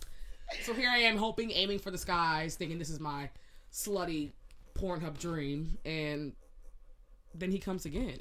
So 0.62 0.74
here 0.74 0.90
I 0.90 0.98
am 0.98 1.16
hoping, 1.16 1.50
aiming 1.52 1.78
for 1.78 1.90
the 1.90 1.98
skies, 1.98 2.54
thinking 2.54 2.78
this 2.78 2.90
is 2.90 3.00
my 3.00 3.30
slutty 3.72 4.32
Pornhub 4.74 5.18
dream, 5.18 5.78
and 5.86 6.34
then 7.34 7.50
he 7.50 7.58
comes 7.58 7.86
again. 7.86 8.20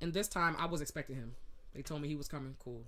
And 0.00 0.14
this 0.14 0.28
time 0.28 0.56
I 0.58 0.64
was 0.64 0.80
expecting 0.80 1.16
him. 1.16 1.34
They 1.74 1.82
told 1.82 2.00
me 2.00 2.08
he 2.08 2.16
was 2.16 2.26
coming. 2.26 2.56
Cool. 2.58 2.84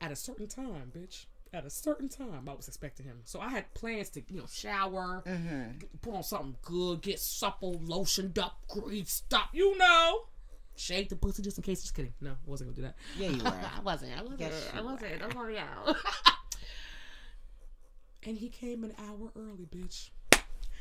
At 0.00 0.12
a 0.12 0.16
certain 0.16 0.46
time, 0.46 0.92
bitch. 0.96 1.26
At 1.54 1.64
a 1.64 1.70
certain 1.70 2.08
time, 2.08 2.48
I 2.48 2.52
was 2.52 2.66
expecting 2.66 3.06
him. 3.06 3.20
So 3.24 3.38
I 3.38 3.48
had 3.48 3.72
plans 3.74 4.10
to, 4.10 4.22
you 4.28 4.38
know, 4.38 4.46
shower, 4.52 5.22
mm-hmm. 5.24 5.78
put 6.02 6.14
on 6.14 6.24
something 6.24 6.56
good, 6.62 7.00
get 7.00 7.20
supple, 7.20 7.74
lotioned 7.86 8.38
up, 8.40 8.58
grease, 8.66 9.22
up, 9.32 9.50
you 9.52 9.78
know. 9.78 10.22
Shake 10.74 11.10
the 11.10 11.14
pussy 11.14 11.42
just 11.42 11.56
in 11.56 11.62
case. 11.62 11.82
Just 11.82 11.94
kidding. 11.94 12.12
No, 12.20 12.32
I 12.32 12.50
wasn't 12.50 12.70
gonna 12.70 12.76
do 12.76 12.82
that. 12.82 12.96
Yeah, 13.16 13.28
you 13.28 13.44
were. 13.44 13.50
I 13.76 13.80
wasn't. 13.84 14.18
I 14.18 14.22
wasn't. 14.22 14.40
Yes, 14.40 14.68
I 14.74 14.80
wasn't. 14.80 15.20
Don't 15.20 15.36
worry 15.36 15.56
out. 15.56 15.96
and 18.24 18.36
he 18.36 18.48
came 18.48 18.82
an 18.82 18.92
hour 18.98 19.30
early, 19.36 19.68
bitch. 19.72 20.10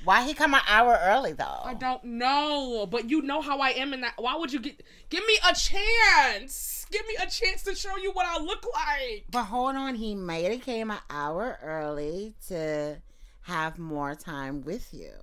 Why 0.03 0.25
he 0.25 0.33
come 0.33 0.53
an 0.53 0.61
hour 0.67 0.99
early 1.01 1.33
though? 1.33 1.61
I 1.63 1.73
don't 1.73 2.03
know, 2.03 2.85
but 2.89 3.09
you 3.09 3.21
know 3.21 3.41
how 3.41 3.59
I 3.59 3.69
am 3.69 3.93
in 3.93 4.01
that. 4.01 4.13
Why 4.17 4.35
would 4.35 4.51
you 4.51 4.59
get? 4.59 4.83
Give 5.09 5.25
me 5.25 5.37
a 5.49 5.53
chance. 5.53 6.85
Give 6.91 7.05
me 7.07 7.15
a 7.21 7.29
chance 7.29 7.63
to 7.63 7.75
show 7.75 7.95
you 7.97 8.11
what 8.11 8.25
I 8.25 8.41
look 8.41 8.65
like. 8.73 9.25
But 9.31 9.45
hold 9.45 9.75
on, 9.75 9.95
he 9.95 10.13
made 10.13 10.51
it 10.51 10.61
came 10.61 10.91
an 10.91 10.99
hour 11.09 11.57
early 11.63 12.35
to 12.47 13.01
have 13.43 13.79
more 13.79 14.15
time 14.15 14.61
with 14.61 14.93
you. 14.93 15.13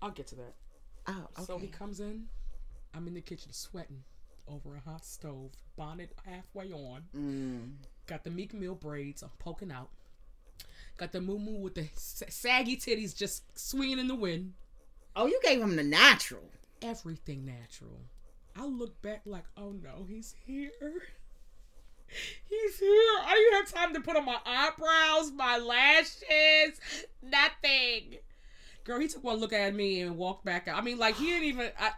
I'll 0.00 0.10
get 0.10 0.28
to 0.28 0.36
that. 0.36 0.54
Oh, 1.08 1.26
okay. 1.36 1.46
So 1.46 1.58
he 1.58 1.66
comes 1.66 2.00
in. 2.00 2.26
I'm 2.94 3.06
in 3.06 3.14
the 3.14 3.20
kitchen 3.20 3.52
sweating 3.52 4.02
over 4.48 4.76
a 4.76 4.80
hot 4.88 5.04
stove, 5.04 5.50
bonnet 5.76 6.12
halfway 6.24 6.72
on. 6.72 7.02
Mm. 7.16 7.72
Got 8.06 8.24
the 8.24 8.30
Meek 8.30 8.54
Mill 8.54 8.74
braids. 8.74 9.22
I'm 9.22 9.30
poking 9.38 9.72
out. 9.72 9.90
Got 10.96 11.12
the 11.12 11.20
moo 11.20 11.38
moo 11.38 11.60
with 11.60 11.74
the 11.74 11.88
saggy 11.94 12.76
titties 12.76 13.14
just 13.14 13.42
swinging 13.58 13.98
in 13.98 14.08
the 14.08 14.14
wind. 14.14 14.54
Oh, 15.14 15.26
you 15.26 15.38
gave 15.42 15.60
him 15.60 15.76
the 15.76 15.82
natural. 15.82 16.50
everything 16.82 17.44
natural. 17.44 18.00
I 18.54 18.64
look 18.64 19.00
back 19.02 19.22
like, 19.26 19.44
oh 19.56 19.72
no, 19.82 20.06
he's 20.08 20.34
here. 20.46 20.70
He's 22.48 22.78
here. 22.78 22.88
I 22.88 23.34
didn't 23.34 23.66
have 23.66 23.74
time 23.82 23.94
to 23.94 24.00
put 24.00 24.16
on 24.16 24.24
my 24.24 24.38
eyebrows, 24.46 25.32
my 25.32 25.58
lashes, 25.58 26.80
nothing. 27.22 28.18
Girl, 28.84 29.00
he 29.00 29.08
took 29.08 29.24
one 29.24 29.38
look 29.38 29.52
at 29.52 29.74
me 29.74 30.00
and 30.02 30.16
walked 30.16 30.44
back 30.44 30.68
out. 30.68 30.78
I 30.78 30.82
mean, 30.82 30.98
like 30.98 31.16
he 31.16 31.26
didn't 31.26 31.44
even. 31.48 31.70
I, 31.78 31.90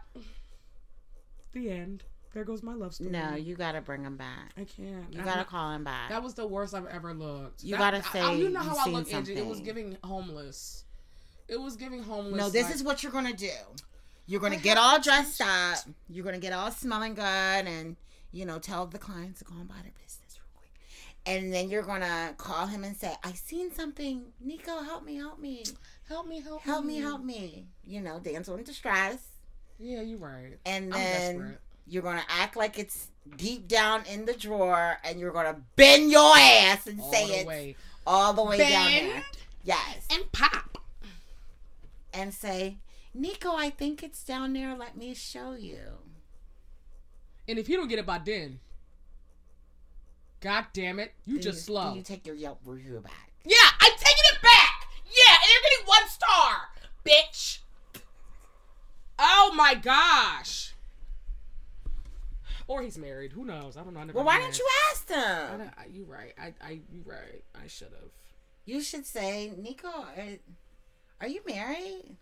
the 1.53 1.69
end. 1.69 2.03
There 2.33 2.43
goes 2.43 2.61
my 2.61 2.73
love 2.75 2.93
story. 2.93 3.09
No, 3.09 3.35
you 3.35 3.55
gotta 3.55 3.81
bring 3.81 4.03
him 4.03 4.15
back. 4.15 4.51
I 4.55 4.63
can't. 4.63 5.11
You 5.11 5.21
I- 5.21 5.23
gotta 5.23 5.45
call 5.45 5.71
him 5.71 5.83
back. 5.83 6.09
That 6.09 6.21
was 6.21 6.35
the 6.35 6.45
worst 6.45 6.73
I've 6.75 6.85
ever 6.85 7.13
looked. 7.13 7.63
You 7.63 7.71
That- 7.71 7.79
gotta 8.01 8.07
I- 8.09 8.11
say 8.33 8.37
you 8.39 8.49
know 8.49 8.59
how 8.59 8.77
I 8.77 8.89
look, 8.89 9.11
Angie. 9.11 9.35
It 9.35 9.45
was 9.45 9.59
giving 9.61 9.97
homeless. 10.03 10.83
It 11.47 11.59
was 11.59 11.75
giving 11.75 12.03
homeless. 12.03 12.37
no, 12.37 12.49
this 12.49 12.65
like- 12.65 12.75
is 12.75 12.83
what 12.83 13.01
you're 13.01 13.11
gonna 13.11 13.33
do. 13.33 13.49
You're 14.27 14.39
gonna 14.41 14.57
I 14.57 14.59
get 14.59 14.77
all 14.77 14.99
dressed 14.99 15.41
up. 15.41 15.79
You're 16.07 16.23
gonna 16.23 16.37
get 16.37 16.53
all 16.53 16.69
smelling 16.71 17.15
good, 17.15 17.23
and 17.23 17.95
you 18.31 18.45
know, 18.45 18.59
tell 18.59 18.85
the 18.85 18.99
clients 18.99 19.39
to 19.39 19.45
go 19.45 19.55
on 19.55 19.65
by 19.65 19.73
their 19.81 19.91
business 19.93 20.37
real 20.37 20.45
quick. 20.55 20.69
And 21.25 21.51
then 21.51 21.67
you're 21.71 21.81
gonna 21.81 22.35
call 22.37 22.67
him 22.67 22.83
and 22.83 22.95
say, 22.95 23.15
"I 23.23 23.31
seen 23.33 23.73
something. 23.73 24.31
Nico, 24.39 24.83
help 24.83 25.03
me, 25.03 25.15
help 25.15 25.39
me, 25.39 25.63
help 26.07 26.27
me, 26.27 26.41
help, 26.41 26.63
me. 26.63 26.71
help 26.71 26.85
me, 26.85 26.97
help 26.99 27.23
me." 27.23 27.67
You 27.83 28.01
know, 28.01 28.19
dance 28.19 28.47
on 28.49 28.63
distress. 28.63 29.17
Yeah, 29.79 30.01
you're 30.01 30.19
right. 30.19 30.59
and 30.63 30.93
I'm 30.93 30.99
then 30.99 31.57
you're 31.89 32.03
gonna 32.03 32.23
act 32.29 32.55
like 32.55 32.77
it's 32.79 33.07
deep 33.37 33.67
down 33.67 34.03
in 34.05 34.25
the 34.25 34.33
drawer, 34.33 34.97
and 35.03 35.19
you're 35.19 35.31
gonna 35.31 35.57
bend 35.75 36.11
your 36.11 36.33
ass 36.37 36.87
and 36.87 36.99
All 37.01 37.11
say 37.11 37.25
it 37.41 37.47
way. 37.47 37.75
all 38.07 38.33
the 38.33 38.43
way 38.43 38.57
down 38.57 38.91
there. 38.91 39.23
Yes, 39.63 40.05
and 40.11 40.31
pop. 40.31 40.77
and 42.13 42.33
say, 42.33 42.77
Nico, 43.13 43.51
I 43.55 43.69
think 43.69 44.01
it's 44.03 44.23
down 44.23 44.53
there. 44.53 44.75
Let 44.75 44.95
me 44.97 45.13
show 45.13 45.53
you. 45.53 45.79
And 47.47 47.57
if 47.59 47.67
you 47.69 47.77
don't 47.77 47.87
get 47.87 47.99
it 47.99 48.05
by 48.05 48.19
then, 48.19 48.59
god 50.39 50.67
damn 50.73 50.99
it, 50.99 51.13
you 51.25 51.35
Then 51.35 51.43
just 51.43 51.57
you, 51.59 51.73
slow. 51.75 51.93
You 51.95 52.01
take 52.01 52.25
your 52.25 52.35
Yelp 52.35 52.59
review 52.65 52.99
back. 52.99 53.31
yeah, 53.45 53.55
I'm 53.79 53.91
taking 53.91 54.25
it 54.33 54.41
back. 54.41 54.87
Yeah, 55.05 55.35
and 55.35 55.49
you're 55.51 55.69
getting 55.69 55.87
one 55.87 56.07
star, 56.09 56.55
bitch. 57.05 57.59
Oh 59.17 59.51
my 59.55 59.73
gosh. 59.75 60.68
Or 62.69 62.83
he's 62.83 62.97
married. 62.99 63.31
Who 63.31 63.43
knows? 63.45 63.75
I 63.77 63.83
don't 63.83 63.93
know. 63.95 63.99
I 63.99 64.05
Well, 64.05 64.23
why 64.23 64.39
didn't 64.39 64.59
you 64.59 64.67
ask 64.91 65.11
I 65.11 65.71
I- 65.75 65.85
you 65.91 66.05
right. 66.05 66.33
I, 66.39 66.53
I, 66.61 66.71
you 66.91 67.01
right. 67.03 67.43
I 67.61 67.65
should 67.67 67.87
have. 67.99 68.11
You 68.65 68.81
should 68.81 69.07
say, 69.07 69.51
Nico, 69.57 69.87
are, 69.87 70.37
are 71.21 71.27
you 71.27 71.41
married? 71.47 72.15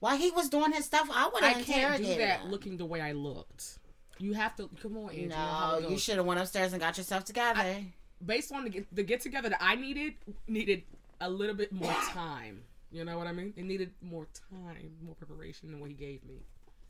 While 0.00 0.16
he 0.16 0.30
was 0.30 0.48
doing 0.48 0.72
his 0.72 0.86
stuff, 0.86 1.08
I 1.12 1.28
would 1.32 1.44
I 1.44 1.52
can't 1.62 2.02
do 2.02 2.16
that 2.16 2.40
him. 2.40 2.50
looking 2.50 2.78
the 2.78 2.86
way 2.86 3.02
I 3.02 3.12
looked. 3.12 3.78
You 4.18 4.32
have 4.32 4.56
to 4.56 4.70
come 4.80 4.96
on, 4.96 5.10
Andrew. 5.10 5.30
how 5.36 5.78
No, 5.80 5.86
it 5.86 5.90
you 5.90 5.98
should 5.98 6.16
have 6.16 6.24
went 6.24 6.40
upstairs 6.40 6.72
and 6.72 6.80
got 6.80 6.96
yourself 6.96 7.24
together. 7.24 7.76
Based 8.24 8.50
on 8.52 8.64
the 8.64 8.70
get, 8.70 8.86
the 8.94 9.02
get 9.02 9.20
together 9.20 9.50
that 9.50 9.58
I 9.60 9.74
needed, 9.74 10.14
needed 10.48 10.84
a 11.20 11.28
little 11.28 11.54
bit 11.54 11.72
more 11.72 11.92
time. 12.12 12.62
You 12.90 13.04
know 13.04 13.18
what 13.18 13.26
I 13.26 13.32
mean? 13.32 13.52
It 13.56 13.64
needed 13.64 13.90
more 14.00 14.26
time, 14.50 14.92
more 15.04 15.14
preparation 15.14 15.70
than 15.70 15.80
what 15.80 15.90
he 15.90 15.94
gave 15.94 16.24
me. 16.24 16.36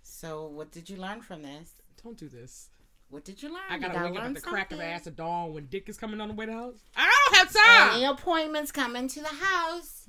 So, 0.03 0.47
what 0.47 0.71
did 0.71 0.89
you 0.91 0.97
learn 0.97 1.21
from 1.21 1.43
this? 1.43 1.73
Don't 2.03 2.17
do 2.17 2.29
this. 2.29 2.69
What 3.11 3.25
did 3.25 3.43
you 3.43 3.51
learn? 3.51 3.61
I 3.69 3.75
You 3.75 3.81
gotta 3.81 4.05
wake 4.11 4.19
up 4.19 4.25
at 4.25 4.35
the 4.35 4.41
crack 4.41 4.73
of 4.73 4.79
something. 4.79 4.89
ass 4.93 5.07
of 5.07 5.17
dawn 5.17 5.53
when 5.53 5.67
Dick 5.67 5.89
is 5.89 5.99
coming 5.99 6.21
on 6.21 6.29
the 6.29 6.35
way 6.35 6.47
to 6.47 6.53
the 6.53 6.57
house. 6.59 6.79
I 6.97 7.11
don't 7.31 7.37
have 7.39 7.53
time. 7.53 7.97
Any 7.97 8.05
appointments 8.07 8.73
coming 8.73 9.07
to 9.09 9.21
the 9.21 9.29
house? 9.29 10.09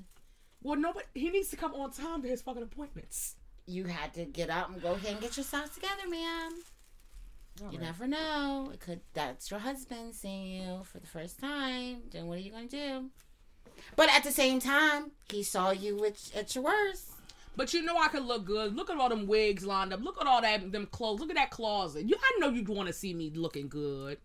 Well, 0.62 0.80
nobody. 0.80 1.06
He 1.14 1.30
needs 1.30 1.50
to 1.50 1.58
come 1.58 1.74
on 1.76 1.92
time 1.92 2.22
to 2.22 2.28
his 2.30 2.42
fucking 2.42 2.64
appointments. 2.64 3.36
You 3.66 3.86
had 3.86 4.14
to 4.14 4.26
get 4.26 4.50
up 4.50 4.70
and 4.72 4.82
go 4.82 4.94
ahead 4.94 5.12
and 5.14 5.22
get 5.22 5.36
yourself 5.38 5.74
together, 5.74 6.08
ma'am. 6.10 6.54
You 7.60 7.66
Alright. 7.66 7.82
never 7.82 8.08
know. 8.08 8.72
It 8.74 8.80
could 8.80 9.02
that's 9.14 9.52
your 9.52 9.60
husband 9.60 10.16
seeing 10.16 10.62
you 10.62 10.84
for 10.86 11.00
the 11.00 11.08
first 11.08 11.40
time. 11.40 12.04
Then 12.12 12.28
what 12.28 12.38
are 12.38 12.42
you 12.42 12.52
gonna 12.52 12.68
do? 12.68 13.10
But 13.96 14.10
at 14.10 14.24
the 14.24 14.32
same 14.32 14.60
time, 14.60 15.12
he 15.30 15.44
saw 15.44 15.72
you 15.72 15.98
with 15.98 16.32
at 16.36 16.56
your 16.56 16.64
worst. 16.64 17.10
But 17.56 17.74
you 17.74 17.84
know 17.84 17.98
I 17.98 18.08
could 18.08 18.24
look 18.24 18.46
good. 18.46 18.76
Look 18.76 18.90
at 18.90 18.98
all 18.98 19.10
them 19.10 19.28
wigs 19.28 19.66
lined 19.66 19.94
up. 19.94 20.02
Look 20.02 20.20
at 20.20 20.28
all 20.28 20.42
that 20.42 20.72
them 20.72 20.88
clothes. 20.88 21.20
Look 21.20 21.30
at 21.30 21.36
that 21.36 21.52
closet. 21.52 22.08
You, 22.08 22.16
I 22.20 22.40
know 22.40 22.50
you'd 22.50 22.68
want 22.68 22.88
to 22.88 22.94
see 22.94 23.14
me 23.14 23.32
looking 23.36 23.68
good. 23.68 24.18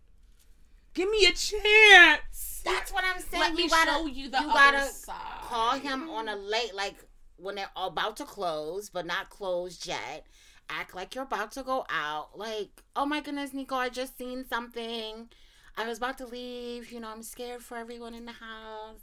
Give 0.95 1.11
me 1.11 1.27
a 1.27 1.33
chance. 1.33 2.63
That's 2.65 2.93
what 2.93 3.05
I'm 3.05 3.21
saying. 3.21 3.41
Let 3.41 3.51
you 3.53 3.57
me 3.57 3.69
gotta, 3.69 3.91
show 3.91 4.07
you 4.07 4.31
the 4.31 4.39
other 4.39 4.49
gotta 4.49 4.85
side. 4.87 5.15
call 5.43 5.79
him 5.79 6.09
on 6.11 6.29
a 6.29 6.37
late, 6.37 6.75
like 6.75 6.97
when 7.37 7.55
they're 7.55 7.71
about 7.77 8.17
to 8.17 8.25
close, 8.25 8.89
but 8.89 9.07
not 9.07 9.31
closed 9.31 9.87
yet. 9.87 10.27
Act 10.71 10.95
like 10.95 11.15
you're 11.15 11.25
about 11.25 11.53
to 11.53 11.63
go 11.63 11.87
out. 11.89 12.37
Like, 12.37 12.83
oh 12.97 13.07
my 13.07 13.21
goodness, 13.21 13.55
Nico, 13.55 13.77
I 13.77 13.91
just 13.91 14.19
seen 14.19 14.45
something. 14.49 15.29
I 15.77 15.87
was 15.87 15.99
about 15.99 16.19
to 16.19 16.27
leave. 16.27 16.91
You 16.91 17.01
know, 17.01 17.09
I'm 17.09 17.23
scared 17.23 17.63
for 17.63 17.77
everyone 17.77 18.15
in 18.15 18.25
the 18.25 18.33
house. 18.33 19.01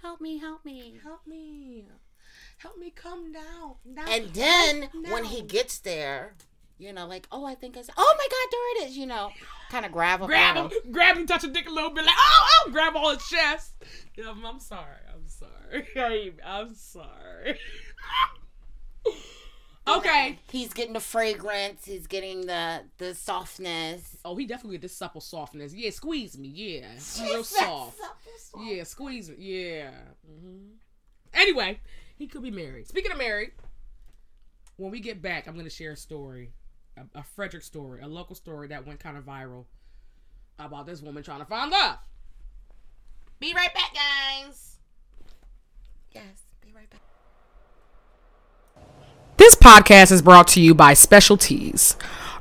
Help 0.00 0.20
me, 0.20 0.38
help 0.38 0.64
me. 0.64 0.94
Help 1.02 1.26
me. 1.26 1.86
Help 2.58 2.76
me 2.78 2.90
come 2.90 3.32
down. 3.32 3.76
down. 3.94 4.08
And 4.08 4.34
then 4.34 4.88
No. 4.94 5.12
when 5.12 5.24
he 5.24 5.42
gets 5.42 5.78
there, 5.78 6.34
you 6.76 6.92
know, 6.92 7.06
like, 7.06 7.26
oh, 7.32 7.44
I 7.44 7.54
think 7.54 7.76
I 7.76 7.82
said, 7.82 7.94
oh 7.96 8.14
my 8.16 8.26
God, 8.30 8.48
there 8.50 8.84
it 8.84 8.90
is. 8.90 8.96
You 8.96 9.06
know, 9.06 9.30
kind 9.70 9.86
of 9.86 9.92
grab 9.92 10.20
him. 10.20 10.26
grab 10.26 10.56
him, 10.56 10.92
grab 10.92 11.16
him, 11.16 11.26
touch 11.26 11.44
a 11.44 11.48
dick 11.48 11.68
a 11.68 11.72
little 11.72 11.90
bit, 11.90 12.04
like 12.04 12.14
oh, 12.16 12.48
oh, 12.66 12.70
grab 12.70 12.94
all 12.96 13.10
his 13.14 13.26
chest. 13.28 13.74
I'm, 14.18 14.44
I'm 14.44 14.60
sorry, 14.60 14.96
I'm 15.12 15.28
sorry, 15.28 16.34
I'm 16.44 16.74
sorry. 16.74 17.58
okay. 19.88 20.38
He's 20.50 20.72
getting 20.72 20.94
the 20.94 21.00
fragrance. 21.00 21.84
He's 21.84 22.06
getting 22.06 22.46
the 22.46 22.82
the 22.98 23.14
softness. 23.14 24.16
Oh, 24.24 24.36
he 24.36 24.46
definitely 24.46 24.76
get 24.76 24.82
this 24.82 24.96
supple 24.96 25.20
softness. 25.20 25.74
Yeah, 25.74 25.90
squeeze 25.90 26.36
me. 26.38 26.48
Yeah, 26.48 26.88
real 27.22 27.44
soft. 27.44 27.98
soft. 27.98 28.64
Yeah, 28.64 28.82
squeeze 28.84 29.30
me. 29.30 29.36
Yeah. 29.38 29.90
hmm 30.26 30.74
Anyway, 31.34 31.80
he 32.16 32.26
could 32.26 32.42
be 32.42 32.50
married. 32.50 32.86
Speaking 32.86 33.12
of 33.12 33.18
married, 33.18 33.52
when 34.76 34.90
we 34.90 35.00
get 35.00 35.22
back, 35.22 35.46
I'm 35.46 35.56
gonna 35.56 35.70
share 35.70 35.92
a 35.92 35.96
story, 35.96 36.52
a, 36.96 37.18
a 37.18 37.22
Frederick 37.22 37.62
story, 37.62 38.00
a 38.00 38.08
local 38.08 38.34
story 38.34 38.68
that 38.68 38.86
went 38.86 39.00
kind 39.00 39.16
of 39.16 39.24
viral 39.24 39.64
about 40.58 40.86
this 40.86 41.02
woman 41.02 41.22
trying 41.22 41.40
to 41.40 41.44
find 41.44 41.70
love. 41.70 41.98
Be 43.40 43.54
right 43.54 43.72
back, 43.72 43.94
guys. 43.94 44.78
Yes, 46.12 46.42
be 46.60 46.72
right 46.74 46.90
back. 46.90 47.00
This 49.36 49.54
podcast 49.54 50.10
is 50.10 50.20
brought 50.22 50.48
to 50.48 50.60
you 50.60 50.74
by 50.74 50.94
Special 50.94 51.36
Tees. 51.36 51.96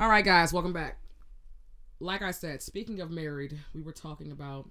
All 0.00 0.08
right, 0.08 0.24
guys, 0.24 0.52
welcome 0.52 0.72
back. 0.72 0.98
Like 1.98 2.22
I 2.22 2.30
said, 2.30 2.62
speaking 2.62 3.00
of 3.00 3.10
married, 3.10 3.58
we 3.74 3.82
were 3.82 3.90
talking 3.90 4.30
about 4.30 4.70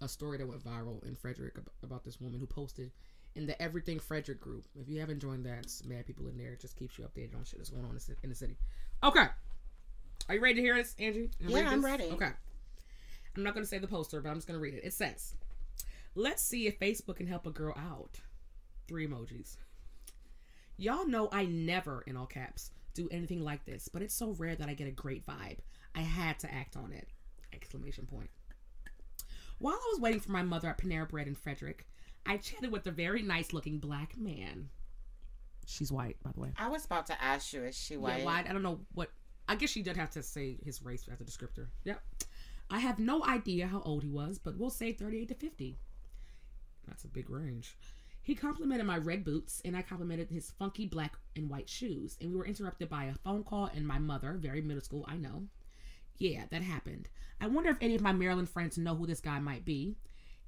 a 0.00 0.06
story 0.06 0.38
that 0.38 0.46
went 0.46 0.62
viral 0.62 1.04
in 1.04 1.16
Frederick 1.16 1.56
about 1.82 2.04
this 2.04 2.20
woman 2.20 2.38
who 2.38 2.46
posted 2.46 2.92
in 3.34 3.44
the 3.46 3.60
Everything 3.60 3.98
Frederick 3.98 4.40
group. 4.40 4.64
If 4.80 4.88
you 4.88 5.00
haven't 5.00 5.18
joined 5.18 5.44
that, 5.46 5.64
it's 5.64 5.84
mad 5.84 6.06
people 6.06 6.28
in 6.28 6.38
there. 6.38 6.52
It 6.52 6.60
just 6.60 6.76
keeps 6.76 6.96
you 6.96 7.04
updated 7.04 7.34
on 7.34 7.42
shit 7.42 7.58
that's 7.58 7.70
going 7.70 7.82
on 7.82 7.90
in 7.90 7.96
the 7.96 8.00
ci- 8.00 8.20
in 8.22 8.30
the 8.30 8.36
city. 8.36 8.56
Okay. 9.02 9.26
Are 10.28 10.34
you 10.36 10.40
ready 10.40 10.54
to 10.54 10.60
hear 10.60 10.76
this, 10.76 10.94
Angie? 11.00 11.30
Yeah, 11.40 11.68
I'm 11.68 11.84
ready. 11.84 12.04
Okay. 12.04 12.30
I'm 13.36 13.42
not 13.42 13.52
going 13.52 13.64
to 13.64 13.68
say 13.68 13.78
the 13.78 13.88
poster, 13.88 14.20
but 14.20 14.28
I'm 14.28 14.36
just 14.36 14.46
going 14.46 14.58
to 14.58 14.62
read 14.62 14.74
it. 14.74 14.84
It 14.84 14.92
says, 14.92 15.34
Let's 16.14 16.40
see 16.40 16.68
if 16.68 16.78
Facebook 16.78 17.16
can 17.16 17.26
help 17.26 17.48
a 17.48 17.50
girl 17.50 17.74
out. 17.76 18.20
Three 18.86 19.08
emojis. 19.08 19.56
Y'all 20.76 21.06
know 21.08 21.28
I 21.32 21.46
never, 21.46 22.04
in 22.06 22.16
all 22.16 22.26
caps, 22.26 22.70
do 22.96 23.08
anything 23.10 23.42
like 23.42 23.64
this, 23.64 23.88
but 23.92 24.02
it's 24.02 24.14
so 24.14 24.30
rare 24.38 24.56
that 24.56 24.68
I 24.68 24.74
get 24.74 24.88
a 24.88 24.92
great 24.92 25.26
vibe. 25.26 25.58
I 25.94 26.00
had 26.00 26.38
to 26.40 26.52
act 26.52 26.76
on 26.76 26.92
it. 26.92 27.08
Exclamation 27.52 28.06
point. 28.06 28.30
While 29.58 29.74
I 29.74 29.90
was 29.92 30.00
waiting 30.00 30.20
for 30.20 30.32
my 30.32 30.42
mother 30.42 30.68
at 30.68 30.78
Panera 30.78 31.08
Bread 31.08 31.28
in 31.28 31.34
Frederick, 31.34 31.86
I 32.26 32.36
chatted 32.36 32.72
with 32.72 32.86
a 32.86 32.90
very 32.90 33.22
nice 33.22 33.52
looking 33.52 33.78
black 33.78 34.16
man. 34.16 34.68
She's 35.66 35.90
white, 35.90 36.16
by 36.22 36.32
the 36.32 36.40
way. 36.40 36.52
I 36.58 36.68
was 36.68 36.84
about 36.84 37.06
to 37.06 37.22
ask 37.22 37.52
you, 37.52 37.64
is 37.64 37.76
she 37.76 37.96
white? 37.96 38.18
Yeah, 38.18 38.24
white. 38.24 38.48
I 38.48 38.52
don't 38.52 38.62
know 38.62 38.80
what. 38.94 39.10
I 39.48 39.54
guess 39.54 39.70
she 39.70 39.82
did 39.82 39.96
have 39.96 40.10
to 40.10 40.22
say 40.22 40.58
his 40.64 40.82
race 40.82 41.08
as 41.10 41.20
a 41.20 41.24
descriptor. 41.24 41.66
Yep. 41.84 42.00
I 42.68 42.80
have 42.80 42.98
no 42.98 43.24
idea 43.24 43.66
how 43.66 43.80
old 43.82 44.02
he 44.02 44.08
was, 44.10 44.38
but 44.38 44.56
we'll 44.58 44.70
say 44.70 44.92
38 44.92 45.28
to 45.28 45.34
50. 45.34 45.78
That's 46.86 47.04
a 47.04 47.08
big 47.08 47.30
range. 47.30 47.76
He 48.26 48.34
complimented 48.34 48.88
my 48.88 48.98
red 48.98 49.24
boots, 49.24 49.62
and 49.64 49.76
I 49.76 49.82
complimented 49.82 50.30
his 50.30 50.50
funky 50.50 50.84
black 50.84 51.16
and 51.36 51.48
white 51.48 51.68
shoes. 51.68 52.18
And 52.20 52.32
we 52.32 52.36
were 52.36 52.44
interrupted 52.44 52.88
by 52.88 53.04
a 53.04 53.14
phone 53.14 53.44
call 53.44 53.66
and 53.66 53.86
my 53.86 54.00
mother, 54.00 54.32
very 54.32 54.60
middle 54.60 54.82
school, 54.82 55.04
I 55.06 55.16
know. 55.16 55.44
Yeah, 56.18 56.42
that 56.50 56.62
happened. 56.62 57.08
I 57.40 57.46
wonder 57.46 57.70
if 57.70 57.76
any 57.80 57.94
of 57.94 58.00
my 58.00 58.10
Maryland 58.10 58.48
friends 58.48 58.78
know 58.78 58.96
who 58.96 59.06
this 59.06 59.20
guy 59.20 59.38
might 59.38 59.64
be. 59.64 59.94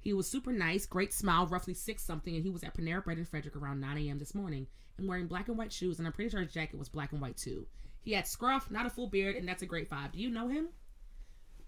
He 0.01 0.11
was 0.11 0.29
super 0.29 0.51
nice, 0.51 0.85
great 0.85 1.13
smile, 1.13 1.47
roughly 1.47 1.73
six 1.73 2.03
something, 2.03 2.35
and 2.35 2.43
he 2.43 2.49
was 2.49 2.65
at 2.65 2.75
Panera 2.75 3.01
Bread 3.01 3.17
in 3.17 3.23
Frederick 3.23 3.55
around 3.55 3.79
9 3.79 3.97
a.m. 3.97 4.19
this 4.19 4.35
morning 4.35 4.67
and 4.97 5.07
wearing 5.07 5.27
black 5.27 5.47
and 5.47 5.57
white 5.57 5.71
shoes, 5.71 5.99
and 5.99 6.05
I'm 6.05 6.11
pretty 6.11 6.31
sure 6.31 6.41
his 6.41 6.51
jacket 6.51 6.77
was 6.77 6.89
black 6.89 7.13
and 7.13 7.21
white 7.21 7.37
too. 7.37 7.65
He 8.01 8.11
had 8.11 8.27
scruff, 8.27 8.69
not 8.69 8.87
a 8.87 8.89
full 8.89 9.07
beard, 9.07 9.37
and 9.37 9.47
that's 9.47 9.63
a 9.63 9.65
great 9.65 9.89
vibe. 9.89 10.11
Do 10.11 10.19
you 10.19 10.29
know 10.29 10.49
him? 10.49 10.67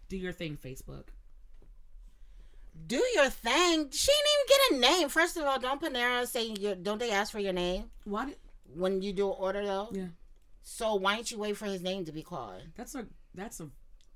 Do 0.09 0.17
your 0.17 0.33
thing, 0.33 0.57
Facebook. 0.61 1.05
Do 2.87 3.03
your 3.15 3.29
thing. 3.29 3.89
She 3.91 4.11
didn't 4.11 4.31
even 4.33 4.47
get 4.47 4.71
a 4.71 4.97
name. 4.99 5.09
First 5.09 5.37
of 5.37 5.43
all, 5.45 5.59
don't 5.59 5.81
Panera 5.81 6.25
say 6.27 6.47
your? 6.47 6.75
Don't 6.75 6.99
they 6.99 7.11
ask 7.11 7.31
for 7.31 7.39
your 7.39 7.53
name 7.53 7.85
Why 8.05 8.25
did? 8.25 8.37
when 8.73 9.01
you 9.01 9.13
do 9.13 9.27
an 9.29 9.35
order 9.37 9.65
though? 9.65 9.89
Yeah, 9.91 10.07
So 10.61 10.95
why 10.95 11.15
don't 11.15 11.29
you 11.29 11.37
wait 11.37 11.57
for 11.57 11.65
his 11.65 11.81
name 11.81 12.05
to 12.05 12.11
be 12.11 12.23
called? 12.23 12.61
that's 12.75 12.95
a 12.95 13.05
that's 13.35 13.59
a 13.59 13.69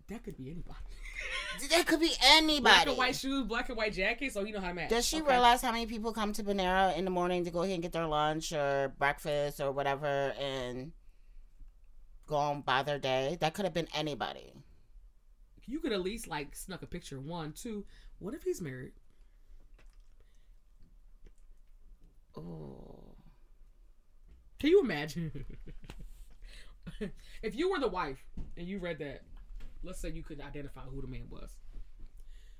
that 0.07 0.23
could 0.23 0.37
be 0.37 0.49
anybody. 0.51 0.77
That 1.69 1.87
could 1.87 2.01
be 2.01 2.11
anybody. 2.21 2.61
Black 2.61 2.87
and 2.87 2.97
white 2.97 3.15
shoes, 3.15 3.45
black 3.47 3.69
and 3.69 3.77
white 3.77 3.93
jacket, 3.93 4.33
so 4.33 4.43
you 4.43 4.51
know 4.51 4.59
how 4.59 4.67
to 4.67 4.73
match. 4.73 4.89
Does 4.89 5.05
she 5.05 5.21
Okay. 5.21 5.31
realize 5.31 5.61
how 5.61 5.71
many 5.71 5.85
people 5.85 6.11
come 6.11 6.33
to 6.33 6.43
Panera 6.43 6.95
in 6.97 7.05
the 7.05 7.11
morning 7.11 7.45
to 7.45 7.51
go 7.51 7.61
ahead 7.61 7.75
and 7.75 7.81
get 7.81 7.93
their 7.93 8.05
lunch 8.05 8.51
or 8.51 8.93
breakfast 8.99 9.61
or 9.61 9.71
whatever 9.71 10.33
and 10.37 10.91
go 12.27 12.35
on 12.35 12.61
by 12.61 12.83
their 12.83 12.99
day? 12.99 13.37
That 13.39 13.53
could 13.53 13.63
have 13.63 13.73
been 13.73 13.87
anybody. 13.95 14.51
You 15.65 15.79
could 15.79 15.93
at 15.93 16.01
least 16.01 16.27
like 16.27 16.55
snuck 16.55 16.81
a 16.81 16.87
picture. 16.87 17.19
One, 17.21 17.53
two. 17.53 17.85
What 18.19 18.33
if 18.33 18.43
he's 18.43 18.61
married? 18.61 18.93
Oh. 22.37 23.15
Can 24.59 24.69
you 24.69 24.81
imagine? 24.81 25.31
if 27.43 27.55
you 27.55 27.69
were 27.71 27.79
the 27.79 27.87
wife 27.87 28.23
and 28.57 28.67
you 28.67 28.79
read 28.79 28.99
that, 28.99 29.21
let's 29.83 29.99
say 29.99 30.09
you 30.09 30.23
could 30.23 30.41
identify 30.41 30.81
who 30.81 31.01
the 31.01 31.07
man 31.07 31.27
was. 31.29 31.51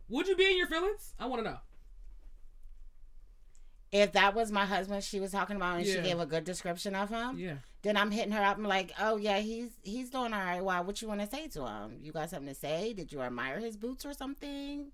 Would 0.10 0.28
you 0.28 0.36
be 0.36 0.46
in 0.52 0.58
your 0.58 0.68
feelings? 0.68 1.14
I 1.20 1.26
want 1.26 1.44
to 1.44 1.50
know. 1.52 1.58
If 3.92 4.12
that 4.12 4.36
was 4.36 4.52
my 4.52 4.66
husband 4.66 5.04
she 5.04 5.20
was 5.20 5.32
talking 5.32 5.56
about 5.56 5.78
and 5.78 5.86
Yeah. 5.86 5.96
she 5.96 6.02
gave 6.02 6.20
a 6.20 6.26
good 6.26 6.44
description 6.44 6.96
of 6.96 7.10
him, 7.10 7.38
Yeah. 7.40 7.58
then 7.82 7.96
I'm 7.96 8.12
hitting 8.12 8.34
her 8.34 8.44
up. 8.44 8.58
I'm 8.58 8.64
like, 8.64 8.92
oh 9.00 9.16
yeah, 9.16 9.40
he's 9.40 9.72
he's 9.84 10.10
doing 10.10 10.34
all 10.34 10.40
right. 10.42 10.62
Why? 10.62 10.82
What 10.82 11.02
you 11.02 11.08
want 11.08 11.22
to 11.22 11.28
say 11.28 11.48
to 11.50 11.66
him? 11.66 11.98
You 12.02 12.12
got 12.12 12.30
something 12.30 12.54
to 12.54 12.60
say? 12.60 12.94
Did 12.94 13.12
you 13.14 13.22
admire 13.22 13.60
his 13.60 13.78
boots 13.78 14.06
or 14.06 14.14
something? 14.14 14.92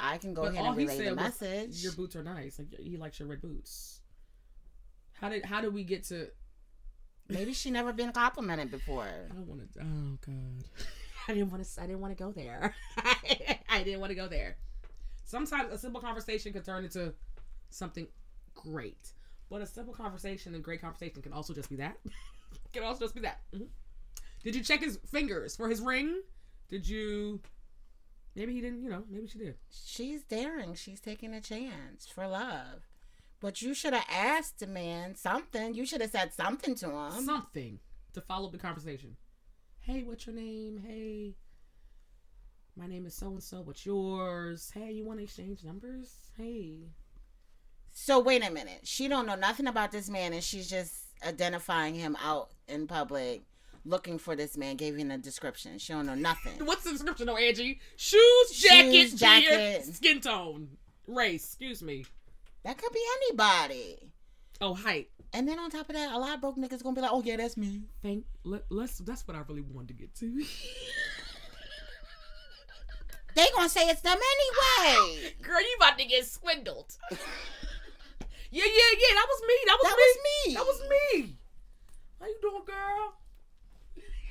I 0.00 0.18
can 0.18 0.34
go 0.34 0.42
But 0.42 0.52
ahead 0.54 0.64
and 0.66 0.76
relay 0.76 0.98
the 1.04 1.10
was, 1.10 1.16
message. 1.16 1.82
Your 1.82 1.92
boots 1.92 2.14
are 2.16 2.22
nice. 2.22 2.58
Like 2.58 2.68
he 2.78 2.96
likes 2.96 3.18
your 3.18 3.28
red 3.28 3.40
boots. 3.42 4.00
How 5.14 5.28
did 5.28 5.44
how 5.44 5.60
did 5.60 5.74
we 5.74 5.84
get 5.84 6.04
to? 6.04 6.28
Maybe 7.28 7.52
she 7.52 7.70
never 7.70 7.92
been 7.92 8.12
complimented 8.12 8.70
before. 8.70 9.04
I 9.30 9.34
don't 9.34 9.46
want 9.48 9.72
to. 9.74 9.80
Oh 9.80 10.18
God. 10.24 10.64
I 11.28 11.34
didn't 11.34 11.50
want 11.50 11.64
to. 11.64 11.82
I 11.82 11.86
didn't 11.86 12.00
want 12.00 12.16
to 12.16 12.24
go 12.24 12.32
there. 12.32 12.74
I 13.68 13.82
didn't 13.82 14.00
want 14.00 14.10
to 14.10 14.14
go 14.16 14.28
there. 14.28 14.56
Sometimes 15.24 15.72
a 15.72 15.78
simple 15.78 16.00
conversation 16.00 16.52
can 16.52 16.62
turn 16.62 16.84
into 16.84 17.12
something 17.70 18.06
great, 18.54 19.12
but 19.50 19.60
a 19.60 19.66
simple 19.66 19.92
conversation 19.92 20.54
and 20.54 20.64
great 20.64 20.80
conversation 20.80 21.20
can 21.20 21.32
also 21.34 21.52
just 21.52 21.68
be 21.68 21.76
that. 21.76 21.98
can 22.72 22.82
also 22.82 23.04
just 23.04 23.14
be 23.14 23.20
that. 23.20 23.40
Mhm. 23.54 23.66
Did 24.42 24.54
you 24.54 24.62
check 24.62 24.80
his 24.80 24.98
fingers 25.10 25.54
for 25.56 25.68
his 25.68 25.80
ring? 25.82 26.22
Did 26.70 26.88
you? 26.88 27.40
Maybe 28.34 28.54
he 28.54 28.60
didn't. 28.60 28.82
You 28.82 28.90
know, 28.90 29.04
maybe 29.10 29.26
she 29.26 29.38
did. 29.38 29.56
She's 29.70 30.22
daring. 30.24 30.74
She's 30.74 31.00
taking 31.00 31.34
a 31.34 31.40
chance 31.40 32.06
for 32.06 32.26
love. 32.26 32.88
But 33.40 33.62
you 33.62 33.74
should 33.74 33.94
have 33.94 34.06
asked 34.10 34.58
the 34.58 34.66
man 34.66 35.14
something. 35.14 35.74
You 35.74 35.86
should 35.86 36.00
have 36.00 36.10
said 36.10 36.34
something 36.34 36.74
to 36.76 36.90
him. 36.90 37.24
Something 37.24 37.78
to 38.14 38.20
follow 38.20 38.46
up 38.46 38.52
the 38.52 38.58
conversation. 38.58 39.16
Hey, 39.80 40.02
what's 40.02 40.26
your 40.26 40.34
name? 40.34 40.82
Hey, 40.84 41.36
my 42.76 42.86
name 42.86 43.06
is 43.06 43.14
so 43.14 43.28
and 43.28 43.42
so. 43.42 43.60
What's 43.60 43.86
yours? 43.86 44.70
Hey, 44.74 44.92
you 44.92 45.04
want 45.04 45.18
to 45.20 45.24
exchange 45.24 45.64
numbers? 45.64 46.14
Hey. 46.36 46.90
So 47.90 48.20
wait 48.20 48.46
a 48.46 48.50
minute. 48.50 48.80
She 48.84 49.08
don't 49.08 49.26
know 49.26 49.34
nothing 49.34 49.66
about 49.66 49.92
this 49.92 50.08
man, 50.08 50.32
and 50.32 50.42
she's 50.42 50.68
just 50.68 50.94
identifying 51.26 51.94
him 51.94 52.16
out 52.22 52.50
in 52.68 52.86
public, 52.86 53.42
looking 53.88 54.18
for 54.18 54.36
this 54.36 54.56
man. 54.56 54.76
Gave 54.76 54.96
him 54.96 55.10
a 55.10 55.18
description. 55.18 55.78
She 55.78 55.92
don't 55.92 56.06
know 56.06 56.14
nothing. 56.14 56.64
What's 56.64 56.84
the 56.84 56.92
description, 56.92 57.26
though, 57.26 57.36
Angie? 57.36 57.80
Shoes, 57.96 58.50
jacket, 58.50 58.92
Shoes, 58.92 59.14
jacket, 59.14 59.84
skin 59.94 60.20
tone, 60.20 60.68
race. 61.06 61.44
Excuse 61.44 61.82
me. 61.82 62.04
That 62.64 62.78
could 62.78 62.92
be 62.92 63.02
anybody. 63.22 64.12
Oh, 64.60 64.74
height. 64.74 65.08
And 65.32 65.46
then 65.46 65.58
on 65.58 65.70
top 65.70 65.88
of 65.88 65.94
that, 65.94 66.12
a 66.12 66.18
lot 66.18 66.34
of 66.34 66.40
broke 66.40 66.56
niggas 66.56 66.82
gonna 66.82 66.94
be 66.96 67.02
like, 67.02 67.10
"Oh 67.12 67.22
yeah, 67.22 67.36
that's 67.36 67.56
me." 67.56 67.82
Thank. 68.02 68.24
Let, 68.44 68.62
let's. 68.70 68.98
That's 68.98 69.26
what 69.28 69.36
I 69.36 69.42
really 69.46 69.60
wanted 69.60 69.88
to 69.88 69.94
get 69.94 70.14
to. 70.16 70.42
They 73.34 73.46
gonna 73.54 73.68
say 73.68 73.82
it's 73.88 74.00
them 74.00 74.18
anyway. 74.18 75.32
Girl, 75.42 75.60
you 75.60 75.76
about 75.78 75.96
to 75.98 76.04
get 76.04 76.26
swindled. 76.26 76.96
yeah, 77.10 77.18
yeah, 78.50 78.64
yeah. 78.64 79.14
That 79.14 79.26
was 79.28 79.42
me. 79.46 79.54
That 79.66 79.78
was 79.80 79.90
That 79.92 79.96
me. 79.96 80.02
was 80.02 80.18
me. 80.24 80.54
That 80.54 80.66
was 80.66 80.82
me. 80.90 81.36
How 82.18 82.26
you 82.26 82.38
doing, 82.42 82.62
girl? 82.66 83.14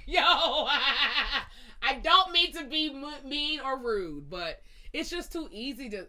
Yo, 0.09 0.21
I 0.21 1.95
don't 2.01 2.31
mean 2.31 2.53
to 2.53 2.63
be 2.63 2.95
mean 3.25 3.59
or 3.59 3.77
rude, 3.77 4.29
but 4.29 4.61
it's 4.93 5.09
just 5.09 5.33
too 5.33 5.49
easy 5.51 5.89
to. 5.89 6.07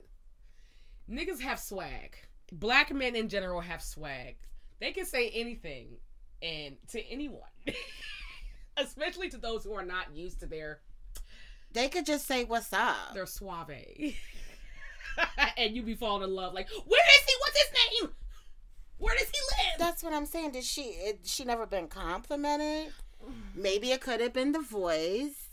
Niggas 1.11 1.41
have 1.41 1.59
swag. 1.59 2.17
Black 2.53 2.95
men 2.95 3.17
in 3.17 3.29
general 3.29 3.61
have 3.61 3.83
swag. 3.83 4.37
They 4.81 4.93
can 4.93 5.05
say 5.05 5.31
anything, 5.31 5.97
and 6.41 6.77
to 6.91 7.05
anyone, 7.11 7.41
especially 8.77 9.31
to 9.31 9.37
those 9.37 9.65
who 9.65 9.75
are 9.75 9.85
not 9.85 10.15
used 10.15 10.39
to 10.41 10.47
their 10.47 10.79
They 11.73 11.89
could 11.89 12.07
just 12.07 12.29
say, 12.29 12.45
"What's 12.45 12.73
up?" 12.73 13.15
they're 13.15 13.27
suave. 13.27 14.15
and 15.57 15.75
you 15.75 15.83
be 15.83 15.97
falling 15.97 16.23
in 16.23 16.37
love. 16.37 16.55
Like, 16.55 16.69
where 16.71 17.07
is 17.17 17.25
he? 17.27 17.35
What's 17.41 17.59
his 17.59 18.03
name? 18.03 18.13
Where 18.99 19.17
does 19.17 19.29
he 19.29 19.41
live? 19.57 19.79
That's 19.81 20.05
what 20.05 20.13
I'm 20.13 20.27
saying. 20.27 20.53
Did 20.53 20.63
she? 20.63 20.83
It, 20.83 21.21
she 21.25 21.45
never 21.45 21.67
been 21.67 21.89
complimented? 21.89 22.93
Maybe 23.55 23.91
it 23.93 24.01
could 24.01 24.21
have 24.21 24.33
been 24.33 24.53
the 24.53 24.61
voice. 24.61 25.49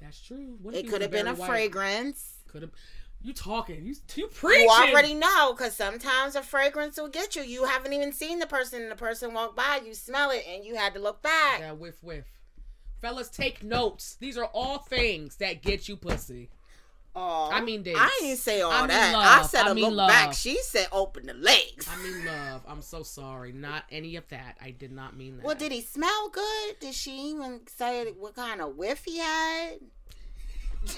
That's 0.00 0.20
true. 0.20 0.56
What 0.62 0.74
It 0.74 0.88
could 0.88 1.02
have 1.02 1.10
been 1.10 1.26
a 1.26 1.34
White? 1.34 1.48
fragrance. 1.48 2.34
Could 2.48 2.62
have. 2.62 2.70
You 3.22 3.34
talking? 3.34 3.84
You 3.84 3.94
you 4.16 4.28
preaching? 4.28 4.62
You 4.62 4.68
already 4.70 5.12
know 5.14 5.52
because 5.54 5.74
sometimes 5.76 6.36
a 6.36 6.42
fragrance 6.42 6.96
will 6.96 7.08
get 7.08 7.36
you. 7.36 7.42
You 7.42 7.64
haven't 7.64 7.92
even 7.92 8.12
seen 8.12 8.38
the 8.38 8.46
person, 8.46 8.80
and 8.82 8.90
the 8.90 8.96
person 8.96 9.34
walked 9.34 9.56
by. 9.56 9.80
You 9.84 9.92
smell 9.92 10.30
it, 10.30 10.42
and 10.48 10.64
you 10.64 10.76
had 10.76 10.94
to 10.94 11.00
look 11.00 11.20
back. 11.20 11.60
Yeah, 11.60 11.72
whiff 11.72 12.02
whiff. 12.02 12.24
Fellas, 13.02 13.28
take 13.28 13.62
notes. 13.62 14.16
These 14.20 14.38
are 14.38 14.46
all 14.46 14.78
things 14.78 15.36
that 15.36 15.60
get 15.62 15.86
you 15.88 15.96
pussy. 15.96 16.48
Oh, 17.14 17.50
I 17.52 17.60
mean 17.60 17.82
dates. 17.82 17.98
I 18.00 18.18
didn't 18.20 18.38
say 18.38 18.60
all 18.62 18.70
I 18.72 18.80
mean 18.82 18.88
that. 18.88 19.12
love. 19.12 19.40
I 19.40 19.46
said 19.46 19.66
I 19.66 19.74
mean 19.74 19.84
look 19.86 19.94
love. 19.96 20.08
back. 20.08 20.32
She 20.32 20.56
said 20.62 20.86
open 20.92 21.26
the 21.26 21.34
legs. 21.34 21.88
I 21.90 22.02
mean 22.02 22.24
I'm 22.66 22.82
so 22.82 23.02
sorry. 23.02 23.52
Not 23.52 23.84
any 23.90 24.16
of 24.16 24.26
that. 24.28 24.56
I 24.62 24.70
did 24.70 24.92
not 24.92 25.16
mean 25.16 25.36
that. 25.36 25.44
well, 25.46 25.54
did 25.54 25.72
he 25.72 25.80
smell 25.80 26.28
good? 26.30 26.78
Did 26.80 26.94
she 26.94 27.30
even 27.30 27.60
say 27.66 28.12
what 28.18 28.34
kind 28.34 28.60
of 28.60 28.76
whiff 28.76 29.04
he 29.04 29.18
had? 29.18 29.78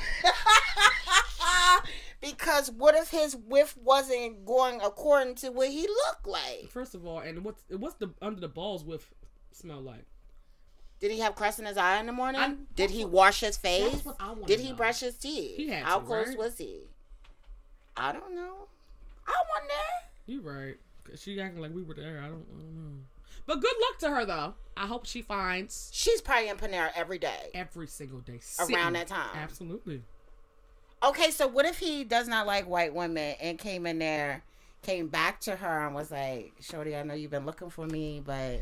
because 2.21 2.71
what 2.71 2.95
if 2.95 3.11
his 3.11 3.35
whiff 3.37 3.77
wasn't 3.77 4.45
going 4.45 4.81
according 4.81 5.35
to 5.37 5.51
what 5.51 5.69
he 5.71 5.83
looked 5.83 6.27
like? 6.27 6.69
First 6.71 6.95
of 6.95 7.07
all, 7.07 7.19
and 7.21 7.45
what's 7.45 7.63
what's 7.69 7.95
the 7.97 8.11
under 8.21 8.41
the 8.41 8.49
balls 8.49 8.85
whiff 8.85 9.13
smell 9.53 9.81
like? 9.81 10.05
Did 11.01 11.11
he 11.11 11.19
have 11.19 11.35
crust 11.35 11.59
in 11.59 11.65
his 11.67 11.77
eye 11.77 11.99
in 11.99 12.07
the 12.07 12.13
morning? 12.13 12.41
I'm- 12.41 12.69
Did 12.77 12.91
he 12.91 13.05
wash 13.05 13.41
his 13.41 13.57
face? 13.57 13.91
That's 13.91 14.05
what 14.05 14.17
I 14.21 14.29
wanna 14.31 14.47
Did 14.47 14.61
he 14.61 14.71
know. 14.71 14.77
brush 14.77 15.01
his 15.01 15.17
teeth? 15.17 15.57
He 15.57 15.67
had 15.69 15.83
How 15.83 15.99
to, 15.99 16.07
close 16.07 16.29
right? 16.29 16.39
was 16.39 16.59
he? 16.59 16.83
I 17.97 18.13
don't 18.13 18.37
know. 18.37 18.69
I 19.27 19.35
wonder. 19.53 19.75
You 20.27 20.41
right. 20.43 20.77
She 21.17 21.41
acting 21.41 21.61
like 21.61 21.75
we 21.75 21.83
were 21.83 21.95
there. 21.95 22.19
I 22.21 22.29
don't, 22.29 22.47
I 22.55 22.59
don't 22.61 22.75
know. 22.75 22.99
But 23.47 23.61
good 23.61 23.75
luck 23.81 23.99
to 24.01 24.09
her 24.11 24.25
though. 24.25 24.55
I 24.77 24.87
hope 24.87 25.05
she 25.07 25.21
finds 25.23 25.91
She's 25.93 26.21
probably 26.21 26.49
in 26.49 26.57
Panera 26.57 26.91
every 26.95 27.19
day. 27.19 27.51
every 27.55 27.87
single 27.87 28.21
day 28.21 28.41
Around 28.61 28.95
that 28.95 29.09
time. 29.09 29.31
Absolutely. 29.37 30.03
Okay, 31.03 31.31
so 31.31 31.49
what 31.49 31.67
if 31.67 31.79
he 31.79 32.05
does 32.05 32.29
not 32.29 32.47
like 32.47 32.69
white 32.69 32.95
women 32.95 33.35
and 33.41 33.59
came 33.59 33.87
in 33.87 33.99
there, 33.99 34.43
came 34.83 35.09
back 35.09 35.41
to 35.41 35.57
her 35.57 35.87
and 35.87 35.95
was 35.95 36.11
like, 36.13 36.53
"Shorty, 36.61 36.95
I 36.97 37.03
know 37.03 37.15
you've 37.15 37.31
been 37.33 37.45
looking 37.45 37.71
for 37.71 37.87
me, 37.87 38.23
but 38.25 38.61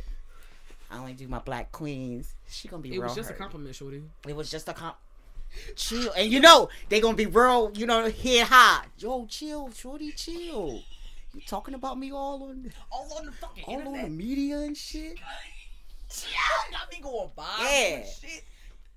I 0.91 0.99
only 0.99 1.13
do 1.13 1.29
my 1.29 1.39
black 1.41 1.71
queens." 1.73 2.35
She 2.49 2.67
gonna 2.69 2.83
be 2.83 2.89
It 2.91 2.93
real. 2.99 3.03
was 3.03 3.15
just 3.15 3.31
a 3.31 3.35
compliment, 3.35 3.75
shorty. 3.75 4.03
It 4.27 4.35
was 4.35 4.51
just 4.51 4.69
a 4.69 4.73
comp. 4.73 4.97
Chill, 5.77 6.13
and 6.13 6.31
you 6.33 6.41
know 6.41 6.71
they 6.89 7.01
gonna 7.01 7.17
be 7.17 7.27
real. 7.27 7.73
You 7.75 7.85
know, 7.87 8.09
head 8.11 8.47
high. 8.47 8.87
Yo, 8.99 9.27
chill, 9.27 9.71
shorty, 9.73 10.13
chill. 10.13 10.83
You 11.35 11.41
talking 11.47 11.75
about 11.75 11.99
me 11.99 12.13
all 12.13 12.43
on 12.45 12.73
All 12.91 13.13
on 13.19 13.27
the 13.27 13.33
fucking 13.33 13.65
all 13.67 13.77
on 13.89 14.03
the 14.03 14.09
media 14.09 14.59
and 14.59 14.77
shit. 14.77 15.15
yeah, 15.19 16.73
Got 16.73 16.91
me 16.93 17.01
going 17.01 17.31
by. 17.37 17.45
Yeah. 17.61 18.05
Shit. 18.05 18.45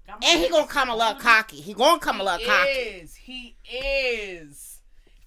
And 0.07 0.41
he 0.41 0.49
gonna 0.49 0.67
come 0.67 0.89
a 0.89 0.95
little 0.95 1.15
cocky. 1.15 1.57
He 1.57 1.73
gonna 1.73 1.99
come 1.99 2.19
a 2.19 2.23
little 2.23 2.39
He 2.39 2.45
cocky. 2.45 2.69
is. 2.71 3.15
He 3.15 3.55
is 3.71 4.79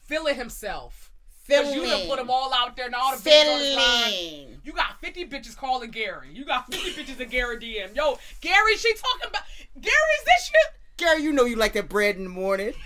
feeling 0.05 0.35
himself. 0.35 1.11
Cause 1.49 1.73
you 1.73 1.83
done 1.87 2.09
put 2.09 2.19
him 2.19 2.29
all 2.29 2.53
out 2.53 2.77
there 2.77 2.87
and 2.87 2.95
all 2.97 3.12
the 3.16 3.19
bitches 3.31 3.77
on. 3.77 4.11
Feeling. 4.11 4.61
You 4.64 4.73
got 4.73 5.01
50 5.01 5.27
bitches 5.29 5.57
calling 5.57 5.92
Gary. 5.92 6.29
You 6.33 6.45
got 6.45 6.73
50 6.75 7.01
bitches 7.01 7.21
in 7.21 7.29
Gary 7.29 7.57
DM. 7.59 7.95
Yo, 7.95 8.19
Gary, 8.40 8.77
she 8.77 8.92
talking 8.95 9.29
about 9.29 9.42
Gary's 9.81 10.25
this 10.25 10.47
shit. 10.47 10.75
Gary, 10.97 11.23
you 11.23 11.33
know 11.33 11.45
you 11.45 11.55
like 11.55 11.73
that 11.75 11.88
bread 11.88 12.16
in 12.16 12.25
the 12.25 12.31
morning. 12.31 12.73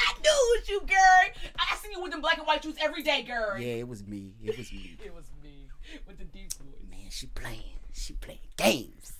I 0.00 0.12
knew 0.20 0.30
it 0.30 0.60
was 0.60 0.68
you, 0.68 0.80
girl. 0.80 1.52
I 1.58 1.76
see 1.76 1.88
you 1.92 2.00
with 2.02 2.12
them 2.12 2.20
black 2.20 2.38
and 2.38 2.46
white 2.46 2.62
shoes 2.62 2.76
every 2.80 3.02
day, 3.02 3.22
girl. 3.22 3.58
Yeah, 3.58 3.74
it 3.74 3.88
was 3.88 4.06
me. 4.06 4.34
It 4.42 4.56
was 4.56 4.72
me. 4.72 4.96
It 5.04 5.14
was 5.14 5.30
me 5.42 5.68
with 6.06 6.18
the 6.18 6.24
deep 6.24 6.52
voice. 6.54 6.66
Man, 6.90 7.10
she 7.10 7.26
playing. 7.26 7.78
She 7.92 8.12
playing 8.14 8.40
games. 8.56 9.14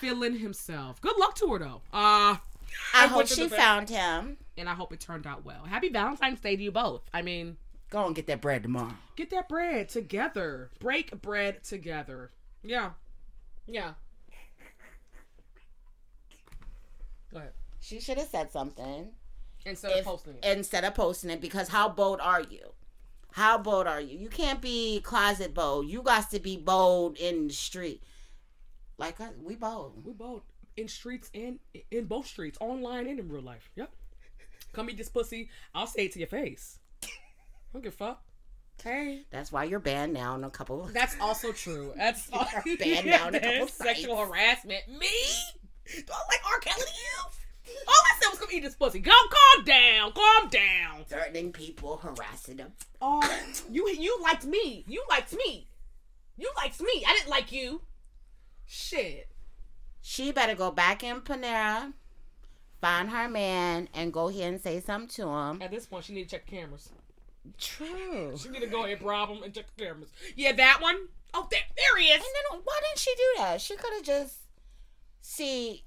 Feeling 0.00 0.38
himself. 0.38 1.00
Good 1.00 1.16
luck 1.18 1.34
to 1.36 1.48
her 1.52 1.58
though. 1.58 1.82
Uh 1.92 2.36
I 2.94 3.06
wish 3.06 3.10
hope 3.10 3.26
she 3.28 3.48
found 3.48 3.88
him. 3.88 4.36
and 4.56 4.68
I 4.68 4.74
hope 4.74 4.92
it 4.92 5.00
turned 5.00 5.26
out 5.26 5.44
well. 5.44 5.64
Happy 5.64 5.88
Valentine's 5.88 6.40
Day 6.40 6.56
to 6.56 6.62
you 6.62 6.70
both. 6.72 7.02
I 7.14 7.22
mean, 7.22 7.56
Go 7.90 8.04
and 8.06 8.14
get 8.14 8.26
that 8.26 8.42
bread 8.42 8.62
tomorrow. 8.62 8.92
get 9.16 9.30
that 9.30 9.48
bread 9.48 9.88
together. 9.88 10.70
Break 10.78 11.20
bread 11.22 11.64
together. 11.64 12.30
Yeah. 12.62 12.90
Yeah. 13.66 13.92
Go 17.32 17.38
ahead. 17.38 17.52
She 17.80 18.00
should 18.00 18.18
have 18.18 18.28
said 18.28 18.50
something 18.50 19.08
Instead 19.68 19.92
if- 19.92 19.98
of 19.98 20.04
posting 20.04 20.34
it. 20.34 20.44
instead 20.44 20.84
of 20.84 20.94
posting 20.94 21.30
it 21.30 21.40
because 21.40 21.68
how 21.68 21.88
bold 21.88 22.20
are 22.20 22.42
you? 22.42 22.72
How 23.32 23.58
bold 23.58 23.86
are 23.86 24.00
you? 24.00 24.18
You 24.18 24.28
can't 24.28 24.60
be 24.60 25.00
closet 25.00 25.54
bold. 25.54 25.86
You 25.86 26.02
got 26.02 26.30
to 26.30 26.40
be 26.40 26.56
bold 26.56 27.18
in 27.18 27.48
the 27.48 27.54
street. 27.54 28.02
Like 28.96 29.20
us, 29.20 29.30
we 29.42 29.54
bold. 29.54 30.04
We 30.04 30.12
both 30.12 30.42
in 30.76 30.88
streets 30.88 31.30
and 31.34 31.58
in 31.90 32.06
both 32.06 32.26
streets, 32.26 32.58
online 32.60 33.06
and 33.06 33.20
in 33.20 33.28
real 33.28 33.42
life. 33.42 33.70
Yep. 33.76 33.90
Come 34.72 34.90
eat 34.90 34.96
this 34.96 35.08
pussy. 35.08 35.50
I'll 35.74 35.86
say 35.86 36.06
it 36.06 36.12
to 36.12 36.18
your 36.18 36.28
face. 36.28 36.78
Don't 37.72 37.82
give 37.82 37.92
a 37.92 37.96
fuck. 37.96 38.22
Hey. 38.82 39.24
That's 39.30 39.50
why 39.52 39.64
you're 39.64 39.78
banned 39.80 40.12
now 40.14 40.34
in 40.36 40.44
a 40.44 40.50
couple. 40.50 40.88
That's 40.92 41.16
also 41.20 41.52
true. 41.52 41.92
That's 41.96 42.28
banned 42.78 43.06
down 43.06 43.34
a 43.34 43.40
couple 43.40 43.68
sexual 43.68 44.16
harassment. 44.16 44.88
Me? 44.88 45.08
Do 45.86 46.02
I 46.12 46.22
like 46.28 46.40
R. 46.52 46.60
Kelly 46.60 46.82
you? 46.86 47.30
All 47.86 47.94
I 47.94 48.18
said 48.20 48.30
was 48.30 48.38
come 48.38 48.48
eat 48.52 48.62
this 48.62 48.74
pussy. 48.74 49.00
Go, 49.00 49.10
calm 49.10 49.64
down. 49.64 50.12
Calm 50.12 50.48
down. 50.48 51.04
Threatening 51.06 51.52
people, 51.52 51.96
harassing 51.98 52.56
them. 52.56 52.72
Oh, 53.00 53.22
you 53.70 53.88
you 53.88 54.18
liked 54.22 54.44
me. 54.44 54.84
You 54.86 55.04
liked 55.08 55.34
me. 55.34 55.68
You 56.36 56.50
liked 56.56 56.80
me. 56.80 57.04
I 57.06 57.14
didn't 57.14 57.30
like 57.30 57.52
you. 57.52 57.82
Shit. 58.66 59.28
She 60.00 60.32
better 60.32 60.54
go 60.54 60.70
back 60.70 61.02
in 61.02 61.20
Panera, 61.20 61.92
find 62.80 63.10
her 63.10 63.28
man, 63.28 63.88
and 63.92 64.12
go 64.12 64.28
ahead 64.28 64.52
and 64.54 64.60
say 64.60 64.80
something 64.80 65.08
to 65.16 65.28
him. 65.28 65.60
At 65.60 65.70
this 65.70 65.86
point, 65.86 66.04
she 66.04 66.14
need 66.14 66.24
to 66.24 66.30
check 66.30 66.46
the 66.46 66.56
cameras. 66.56 66.90
True. 67.58 68.36
She 68.36 68.48
need 68.48 68.60
to 68.60 68.66
go 68.66 68.84
ahead, 68.84 69.02
rob 69.02 69.30
him, 69.30 69.42
and 69.42 69.52
check 69.52 69.66
the 69.76 69.84
cameras. 69.84 70.10
Yeah, 70.36 70.52
that 70.52 70.80
one. 70.80 71.08
Oh, 71.34 71.46
there, 71.50 71.60
there 71.76 71.96
he 71.98 72.08
is. 72.08 72.16
And 72.16 72.24
then 72.24 72.60
why 72.64 72.80
didn't 72.88 72.98
she 72.98 73.14
do 73.14 73.34
that? 73.38 73.60
She 73.60 73.76
could 73.76 73.92
have 73.94 74.02
just 74.02 74.36
see. 75.20 75.84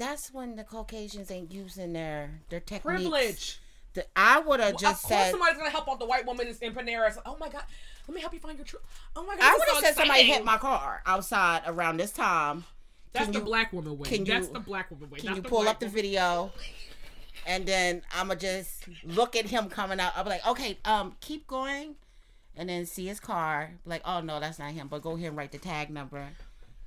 That's 0.00 0.32
when 0.32 0.56
the 0.56 0.64
Caucasians 0.64 1.30
ain't 1.30 1.52
using 1.52 1.92
their 1.92 2.40
their 2.48 2.60
techniques. 2.60 2.84
Privilege. 2.84 3.60
The- 3.92 4.06
I 4.16 4.38
would 4.40 4.60
have 4.60 4.70
Well, 4.72 4.78
just 4.78 5.04
of 5.04 5.08
course, 5.10 5.22
said. 5.24 5.30
somebody's 5.32 5.58
gonna 5.58 5.70
help 5.70 5.88
out 5.88 5.98
the 6.00 6.06
white 6.06 6.24
woman 6.26 6.46
in 6.48 6.56
in 6.62 6.72
Panera. 6.74 7.06
It's 7.06 7.16
like, 7.16 7.28
oh 7.28 7.36
my 7.38 7.48
god, 7.48 7.64
let 8.08 8.14
me 8.14 8.20
help 8.20 8.32
you 8.32 8.40
find 8.40 8.56
your 8.56 8.64
truth. 8.64 8.82
Oh 9.14 9.24
my 9.24 9.36
god, 9.36 9.44
I 9.44 9.52
would 9.58 9.68
have 9.68 9.76
so 9.76 9.80
said 9.82 9.94
somebody 9.94 10.22
hit 10.24 10.44
my 10.44 10.56
car 10.58 11.02
outside 11.06 11.62
around 11.66 11.98
this 11.98 12.12
time. 12.12 12.64
That's 13.12 13.26
Can 13.26 13.32
the 13.34 13.38
you- 13.40 13.44
black 13.44 13.72
woman 13.72 13.98
way. 13.98 14.08
can 14.08 14.24
That's 14.24 14.48
the 14.48 14.60
black 14.60 14.90
woman 14.90 15.10
way. 15.10 15.18
Can 15.18 15.36
you 15.36 15.42
pull 15.42 15.68
up 15.68 15.80
the 15.80 15.88
video? 15.88 16.50
And 17.46 17.66
then 17.66 18.02
I'ma 18.14 18.34
just 18.36 18.86
look 19.04 19.34
at 19.34 19.46
him 19.46 19.68
coming 19.68 19.98
out. 19.98 20.12
I'll 20.16 20.24
be 20.24 20.30
like, 20.30 20.46
okay, 20.46 20.78
um, 20.84 21.16
keep 21.20 21.46
going. 21.46 21.96
And 22.56 22.68
then 22.68 22.84
see 22.86 23.06
his 23.06 23.18
car. 23.20 23.72
Like, 23.84 24.02
oh 24.04 24.20
no, 24.20 24.40
that's 24.40 24.58
not 24.58 24.72
him. 24.72 24.88
But 24.88 25.02
go 25.02 25.12
ahead 25.12 25.28
and 25.28 25.36
write 25.36 25.52
the 25.52 25.58
tag 25.58 25.90
number. 25.90 26.28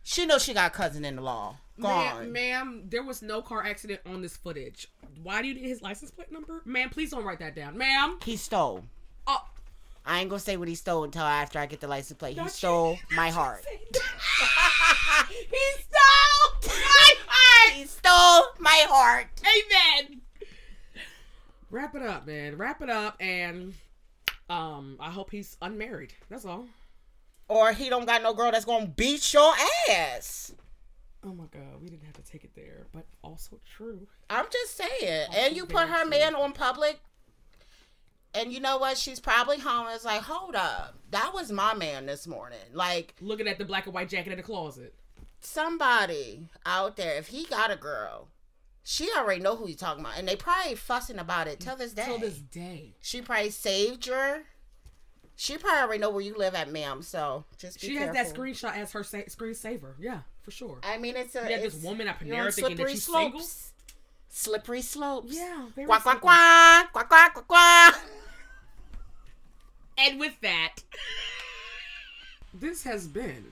She 0.04 0.26
knows 0.26 0.44
she 0.44 0.54
got 0.54 0.72
a 0.72 0.74
cousin 0.76 1.04
in 1.06 1.16
the 1.18 1.22
law. 1.22 1.58
Gone. 1.82 2.32
Ma'am, 2.32 2.32
ma'am, 2.32 2.84
there 2.90 3.04
was 3.04 3.22
no 3.22 3.42
car 3.42 3.66
accident 3.66 4.02
on 4.06 4.22
this 4.22 4.38
footage. 4.38 4.88
Why 5.24 5.42
do 5.42 5.48
you 5.48 5.56
need 5.56 5.66
his 5.68 5.82
license 5.82 6.12
plate 6.12 6.32
number? 6.32 6.62
Ma'am, 6.66 6.90
please 6.90 7.10
don't 7.12 7.24
write 7.24 7.40
that 7.40 7.56
down. 7.56 7.78
Ma'am. 7.78 8.20
He 8.24 8.38
stole. 8.38 8.84
Oh, 9.26 9.44
I 10.06 10.20
ain't 10.20 10.30
gonna 10.30 10.40
say 10.40 10.58
what 10.58 10.68
he 10.68 10.76
stole 10.76 11.04
until 11.04 11.24
after 11.24 11.58
I 11.60 11.66
get 11.66 11.80
the 11.80 11.88
license 11.88 12.18
plate. 12.20 12.32
He 12.32 12.36
Don't 12.36 12.46
you- 12.46 12.50
stole 12.52 12.98
my 13.16 13.30
heart. 13.30 13.66
he 13.68 13.86
stole 15.80 16.74
my 16.76 17.14
heart. 17.28 17.74
He 17.74 17.86
stole 17.86 18.44
my 18.60 18.86
heart. 18.90 19.28
Amen. 19.42 20.22
Wrap 21.72 21.96
it 21.96 22.04
up, 22.04 22.28
man. 22.28 22.58
Wrap 22.58 22.82
it 22.84 22.90
up, 22.90 23.16
and 23.20 23.74
um, 24.50 24.98
I 25.00 25.10
hope 25.10 25.32
he's 25.32 25.58
unmarried. 25.62 26.14
That's 26.30 26.46
all. 26.46 26.66
Or 27.48 27.72
he 27.74 27.90
don't 27.90 28.06
got 28.06 28.22
no 28.22 28.34
girl 28.34 28.52
that's 28.52 28.66
gonna 28.66 28.86
beat 28.88 29.34
your 29.34 29.54
ass. 29.90 30.54
Oh 31.26 31.34
my 31.34 31.46
God, 31.52 31.82
we 31.82 31.88
didn't 31.90 32.04
have 32.06 32.16
to 32.16 32.22
take 32.32 32.44
it 32.44 32.52
there, 32.56 32.86
but 32.94 33.06
also 33.24 33.60
true. 33.66 34.08
I'm 34.30 34.46
just 34.52 34.76
saying. 34.78 35.28
And 35.36 35.56
you 35.56 35.66
put 35.66 35.88
her 35.88 36.06
man 36.06 36.36
on 36.36 36.52
public. 36.52 37.00
And 38.36 38.52
you 38.52 38.60
know 38.60 38.78
what? 38.78 38.98
She's 38.98 39.20
probably 39.20 39.60
home. 39.60 39.88
It's 39.92 40.04
like, 40.04 40.22
hold 40.22 40.56
up. 40.56 40.96
That 41.12 41.34
was 41.34 41.52
my 41.52 41.74
man 41.76 42.08
this 42.08 42.26
morning. 42.28 42.58
Like, 42.74 43.14
Looking 43.22 43.48
at 43.48 43.58
the 43.60 43.66
black 43.66 43.86
and 43.86 43.94
white 43.94 44.10
jacket 44.10 44.32
in 44.32 44.38
the 44.38 44.44
closet. 44.44 44.96
somebody 45.40 46.48
out 46.66 46.98
there, 46.98 47.16
if 47.18 47.28
he 47.28 47.46
got 47.46 47.72
a 47.72 47.76
girl, 47.76 48.28
she 48.84 49.10
already 49.16 49.40
know 49.42 49.56
who 49.56 49.66
he's 49.68 49.76
talking 49.78 50.04
about. 50.04 50.18
And 50.18 50.28
they 50.28 50.36
probably 50.36 50.76
fussing 50.76 51.20
about 51.20 51.48
it 51.48 51.60
till 51.60 51.76
this 51.76 51.94
day. 51.94 52.06
Till 52.06 52.18
this 52.18 52.38
day, 52.40 52.96
She 53.02 53.22
probably 53.22 53.52
saved 53.52 54.08
her. 54.08 54.42
She 55.36 55.58
probably 55.58 55.82
already 55.82 56.00
know 56.02 56.10
where 56.10 56.22
you 56.22 56.36
live 56.36 56.56
at, 56.56 56.72
ma'am. 56.72 57.02
So 57.02 57.46
just 57.58 57.80
be 57.82 57.88
she 57.88 57.98
careful. 57.98 58.16
has 58.16 58.32
that 58.32 58.36
screenshot 58.38 58.76
as 58.76 58.92
her 58.92 59.04
sa- 59.04 59.18
screensaver. 59.30 59.94
Yeah, 60.00 60.20
for 60.44 60.52
sure. 60.52 60.78
I 60.84 60.98
mean, 60.98 61.16
it's 61.16 61.36
a. 61.36 61.46
Yeah, 61.50 61.58
it's, 61.58 61.76
this 61.76 61.84
woman 61.84 62.08
at 62.08 62.20
Panera 62.20 62.54
thinking 62.54 62.76
that 62.78 62.78
slippery 62.78 62.92
you 62.92 62.98
slopes. 62.98 63.32
single. 63.32 63.48
Slippery 64.30 64.82
slopes. 64.82 65.36
Yeah, 65.36 65.68
very 65.76 65.88
Quack 65.88 66.04
quack 66.04 66.22
quack 66.22 66.92
quack 66.92 67.10
quack 67.10 67.34
quack 67.34 67.48
quack. 67.48 68.00
And 69.98 70.20
with 70.20 70.34
that, 70.42 70.78
this 72.54 72.84
has 72.84 73.08
been 73.08 73.46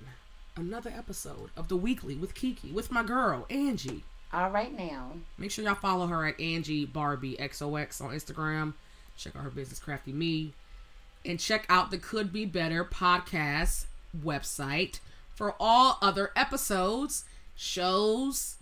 another 0.58 0.92
episode 0.96 1.50
of 1.56 1.68
the 1.68 1.78
Weekly 1.78 2.16
with 2.16 2.34
Kiki 2.34 2.72
with 2.72 2.92
my 2.92 3.04
girl 3.04 3.46
Angie. 3.50 4.04
All 4.34 4.50
right 4.50 4.76
now. 4.76 5.12
Make 5.38 5.52
sure 5.52 5.64
y'all 5.66 5.76
follow 5.76 6.08
her 6.08 6.26
at 6.26 6.40
Angie 6.40 6.86
Barbie 6.86 7.36
XOX 7.38 8.02
on 8.02 8.12
Instagram. 8.12 8.74
Check 9.18 9.36
out 9.36 9.44
her 9.44 9.50
business 9.50 9.80
Crafty 9.80 10.14
Me. 10.14 10.54
And 11.26 11.40
check 11.40 11.66
out 11.70 11.92
the 11.92 11.98
Could 11.98 12.34
Be 12.34 12.46
Better 12.46 12.84
podcast 12.84 13.86
website 14.24 15.00
for 15.36 15.56
all 15.60 15.98
other 16.02 16.32
episodes, 16.36 17.26
shows, 17.56 18.58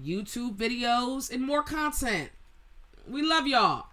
YouTube 0.00 0.56
videos, 0.56 1.30
and 1.30 1.42
more 1.42 1.62
content. 1.62 2.30
We 3.08 3.22
love 3.22 3.46
y'all. 3.46 3.86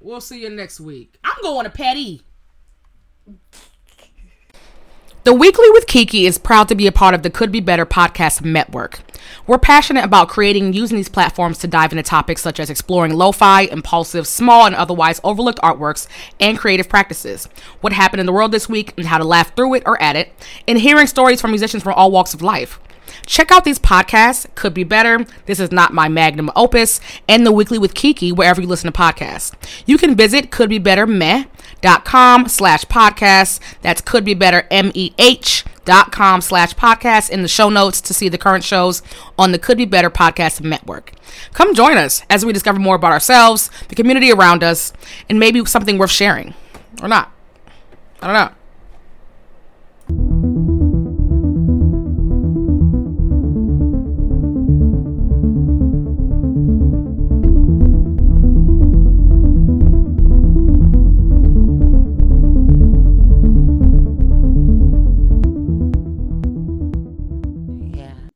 We'll 0.00 0.20
see 0.20 0.42
you 0.42 0.50
next 0.50 0.80
week. 0.80 1.16
I'm 1.24 1.40
going 1.42 1.64
to 1.64 1.70
Petty. 1.70 2.22
The 5.26 5.34
Weekly 5.34 5.68
with 5.70 5.88
Kiki 5.88 6.24
is 6.24 6.38
proud 6.38 6.68
to 6.68 6.76
be 6.76 6.86
a 6.86 6.92
part 6.92 7.12
of 7.12 7.24
the 7.24 7.30
Could 7.30 7.50
Be 7.50 7.58
Better 7.58 7.84
podcast 7.84 8.44
network. 8.44 9.00
We're 9.44 9.58
passionate 9.58 10.04
about 10.04 10.28
creating 10.28 10.66
and 10.66 10.72
using 10.72 10.96
these 10.96 11.08
platforms 11.08 11.58
to 11.58 11.66
dive 11.66 11.90
into 11.90 12.04
topics 12.04 12.40
such 12.40 12.60
as 12.60 12.70
exploring 12.70 13.12
lo 13.12 13.32
fi, 13.32 13.62
impulsive, 13.62 14.28
small, 14.28 14.66
and 14.66 14.76
otherwise 14.76 15.20
overlooked 15.24 15.58
artworks 15.62 16.06
and 16.38 16.56
creative 16.56 16.88
practices, 16.88 17.48
what 17.80 17.92
happened 17.92 18.20
in 18.20 18.26
the 18.26 18.32
world 18.32 18.52
this 18.52 18.68
week 18.68 18.94
and 18.96 19.08
how 19.08 19.18
to 19.18 19.24
laugh 19.24 19.52
through 19.56 19.74
it 19.74 19.82
or 19.84 20.00
at 20.00 20.14
it, 20.14 20.32
and 20.68 20.78
hearing 20.78 21.08
stories 21.08 21.40
from 21.40 21.50
musicians 21.50 21.82
from 21.82 21.94
all 21.94 22.12
walks 22.12 22.32
of 22.32 22.40
life. 22.40 22.78
Check 23.26 23.50
out 23.50 23.64
these 23.64 23.80
podcasts, 23.80 24.46
Could 24.54 24.74
Be 24.74 24.84
Better, 24.84 25.26
This 25.46 25.58
Is 25.58 25.72
Not 25.72 25.92
My 25.92 26.08
Magnum 26.08 26.52
Opus, 26.54 27.00
and 27.28 27.44
The 27.44 27.50
Weekly 27.50 27.78
with 27.78 27.94
Kiki 27.94 28.30
wherever 28.30 28.60
you 28.60 28.68
listen 28.68 28.92
to 28.92 28.96
podcasts. 28.96 29.54
You 29.86 29.98
can 29.98 30.14
visit 30.14 30.52
com 32.04 32.48
slash 32.48 32.84
podcast. 32.84 33.60
That's 33.82 34.00
could 34.00 34.24
be 34.24 34.34
better 34.34 34.66
M-E-H 34.70 35.64
dot 35.84 36.12
com 36.12 36.40
slash 36.40 36.74
podcast 36.74 37.30
in 37.30 37.42
the 37.42 37.48
show 37.48 37.68
notes 37.68 38.00
to 38.02 38.12
see 38.12 38.28
the 38.28 38.38
current 38.38 38.64
shows 38.64 39.02
on 39.38 39.52
the 39.52 39.58
Could 39.58 39.78
Be 39.78 39.84
Better 39.84 40.10
Podcast 40.10 40.60
Network. 40.60 41.12
Come 41.52 41.74
join 41.74 41.96
us 41.96 42.22
as 42.28 42.44
we 42.44 42.52
discover 42.52 42.78
more 42.78 42.96
about 42.96 43.12
ourselves, 43.12 43.70
the 43.88 43.94
community 43.94 44.32
around 44.32 44.64
us, 44.64 44.92
and 45.28 45.38
maybe 45.38 45.64
something 45.64 45.98
worth 45.98 46.10
sharing. 46.10 46.54
Or 47.02 47.08
not. 47.08 47.32
I 48.20 48.52
don't 50.08 50.36
know. 50.38 50.55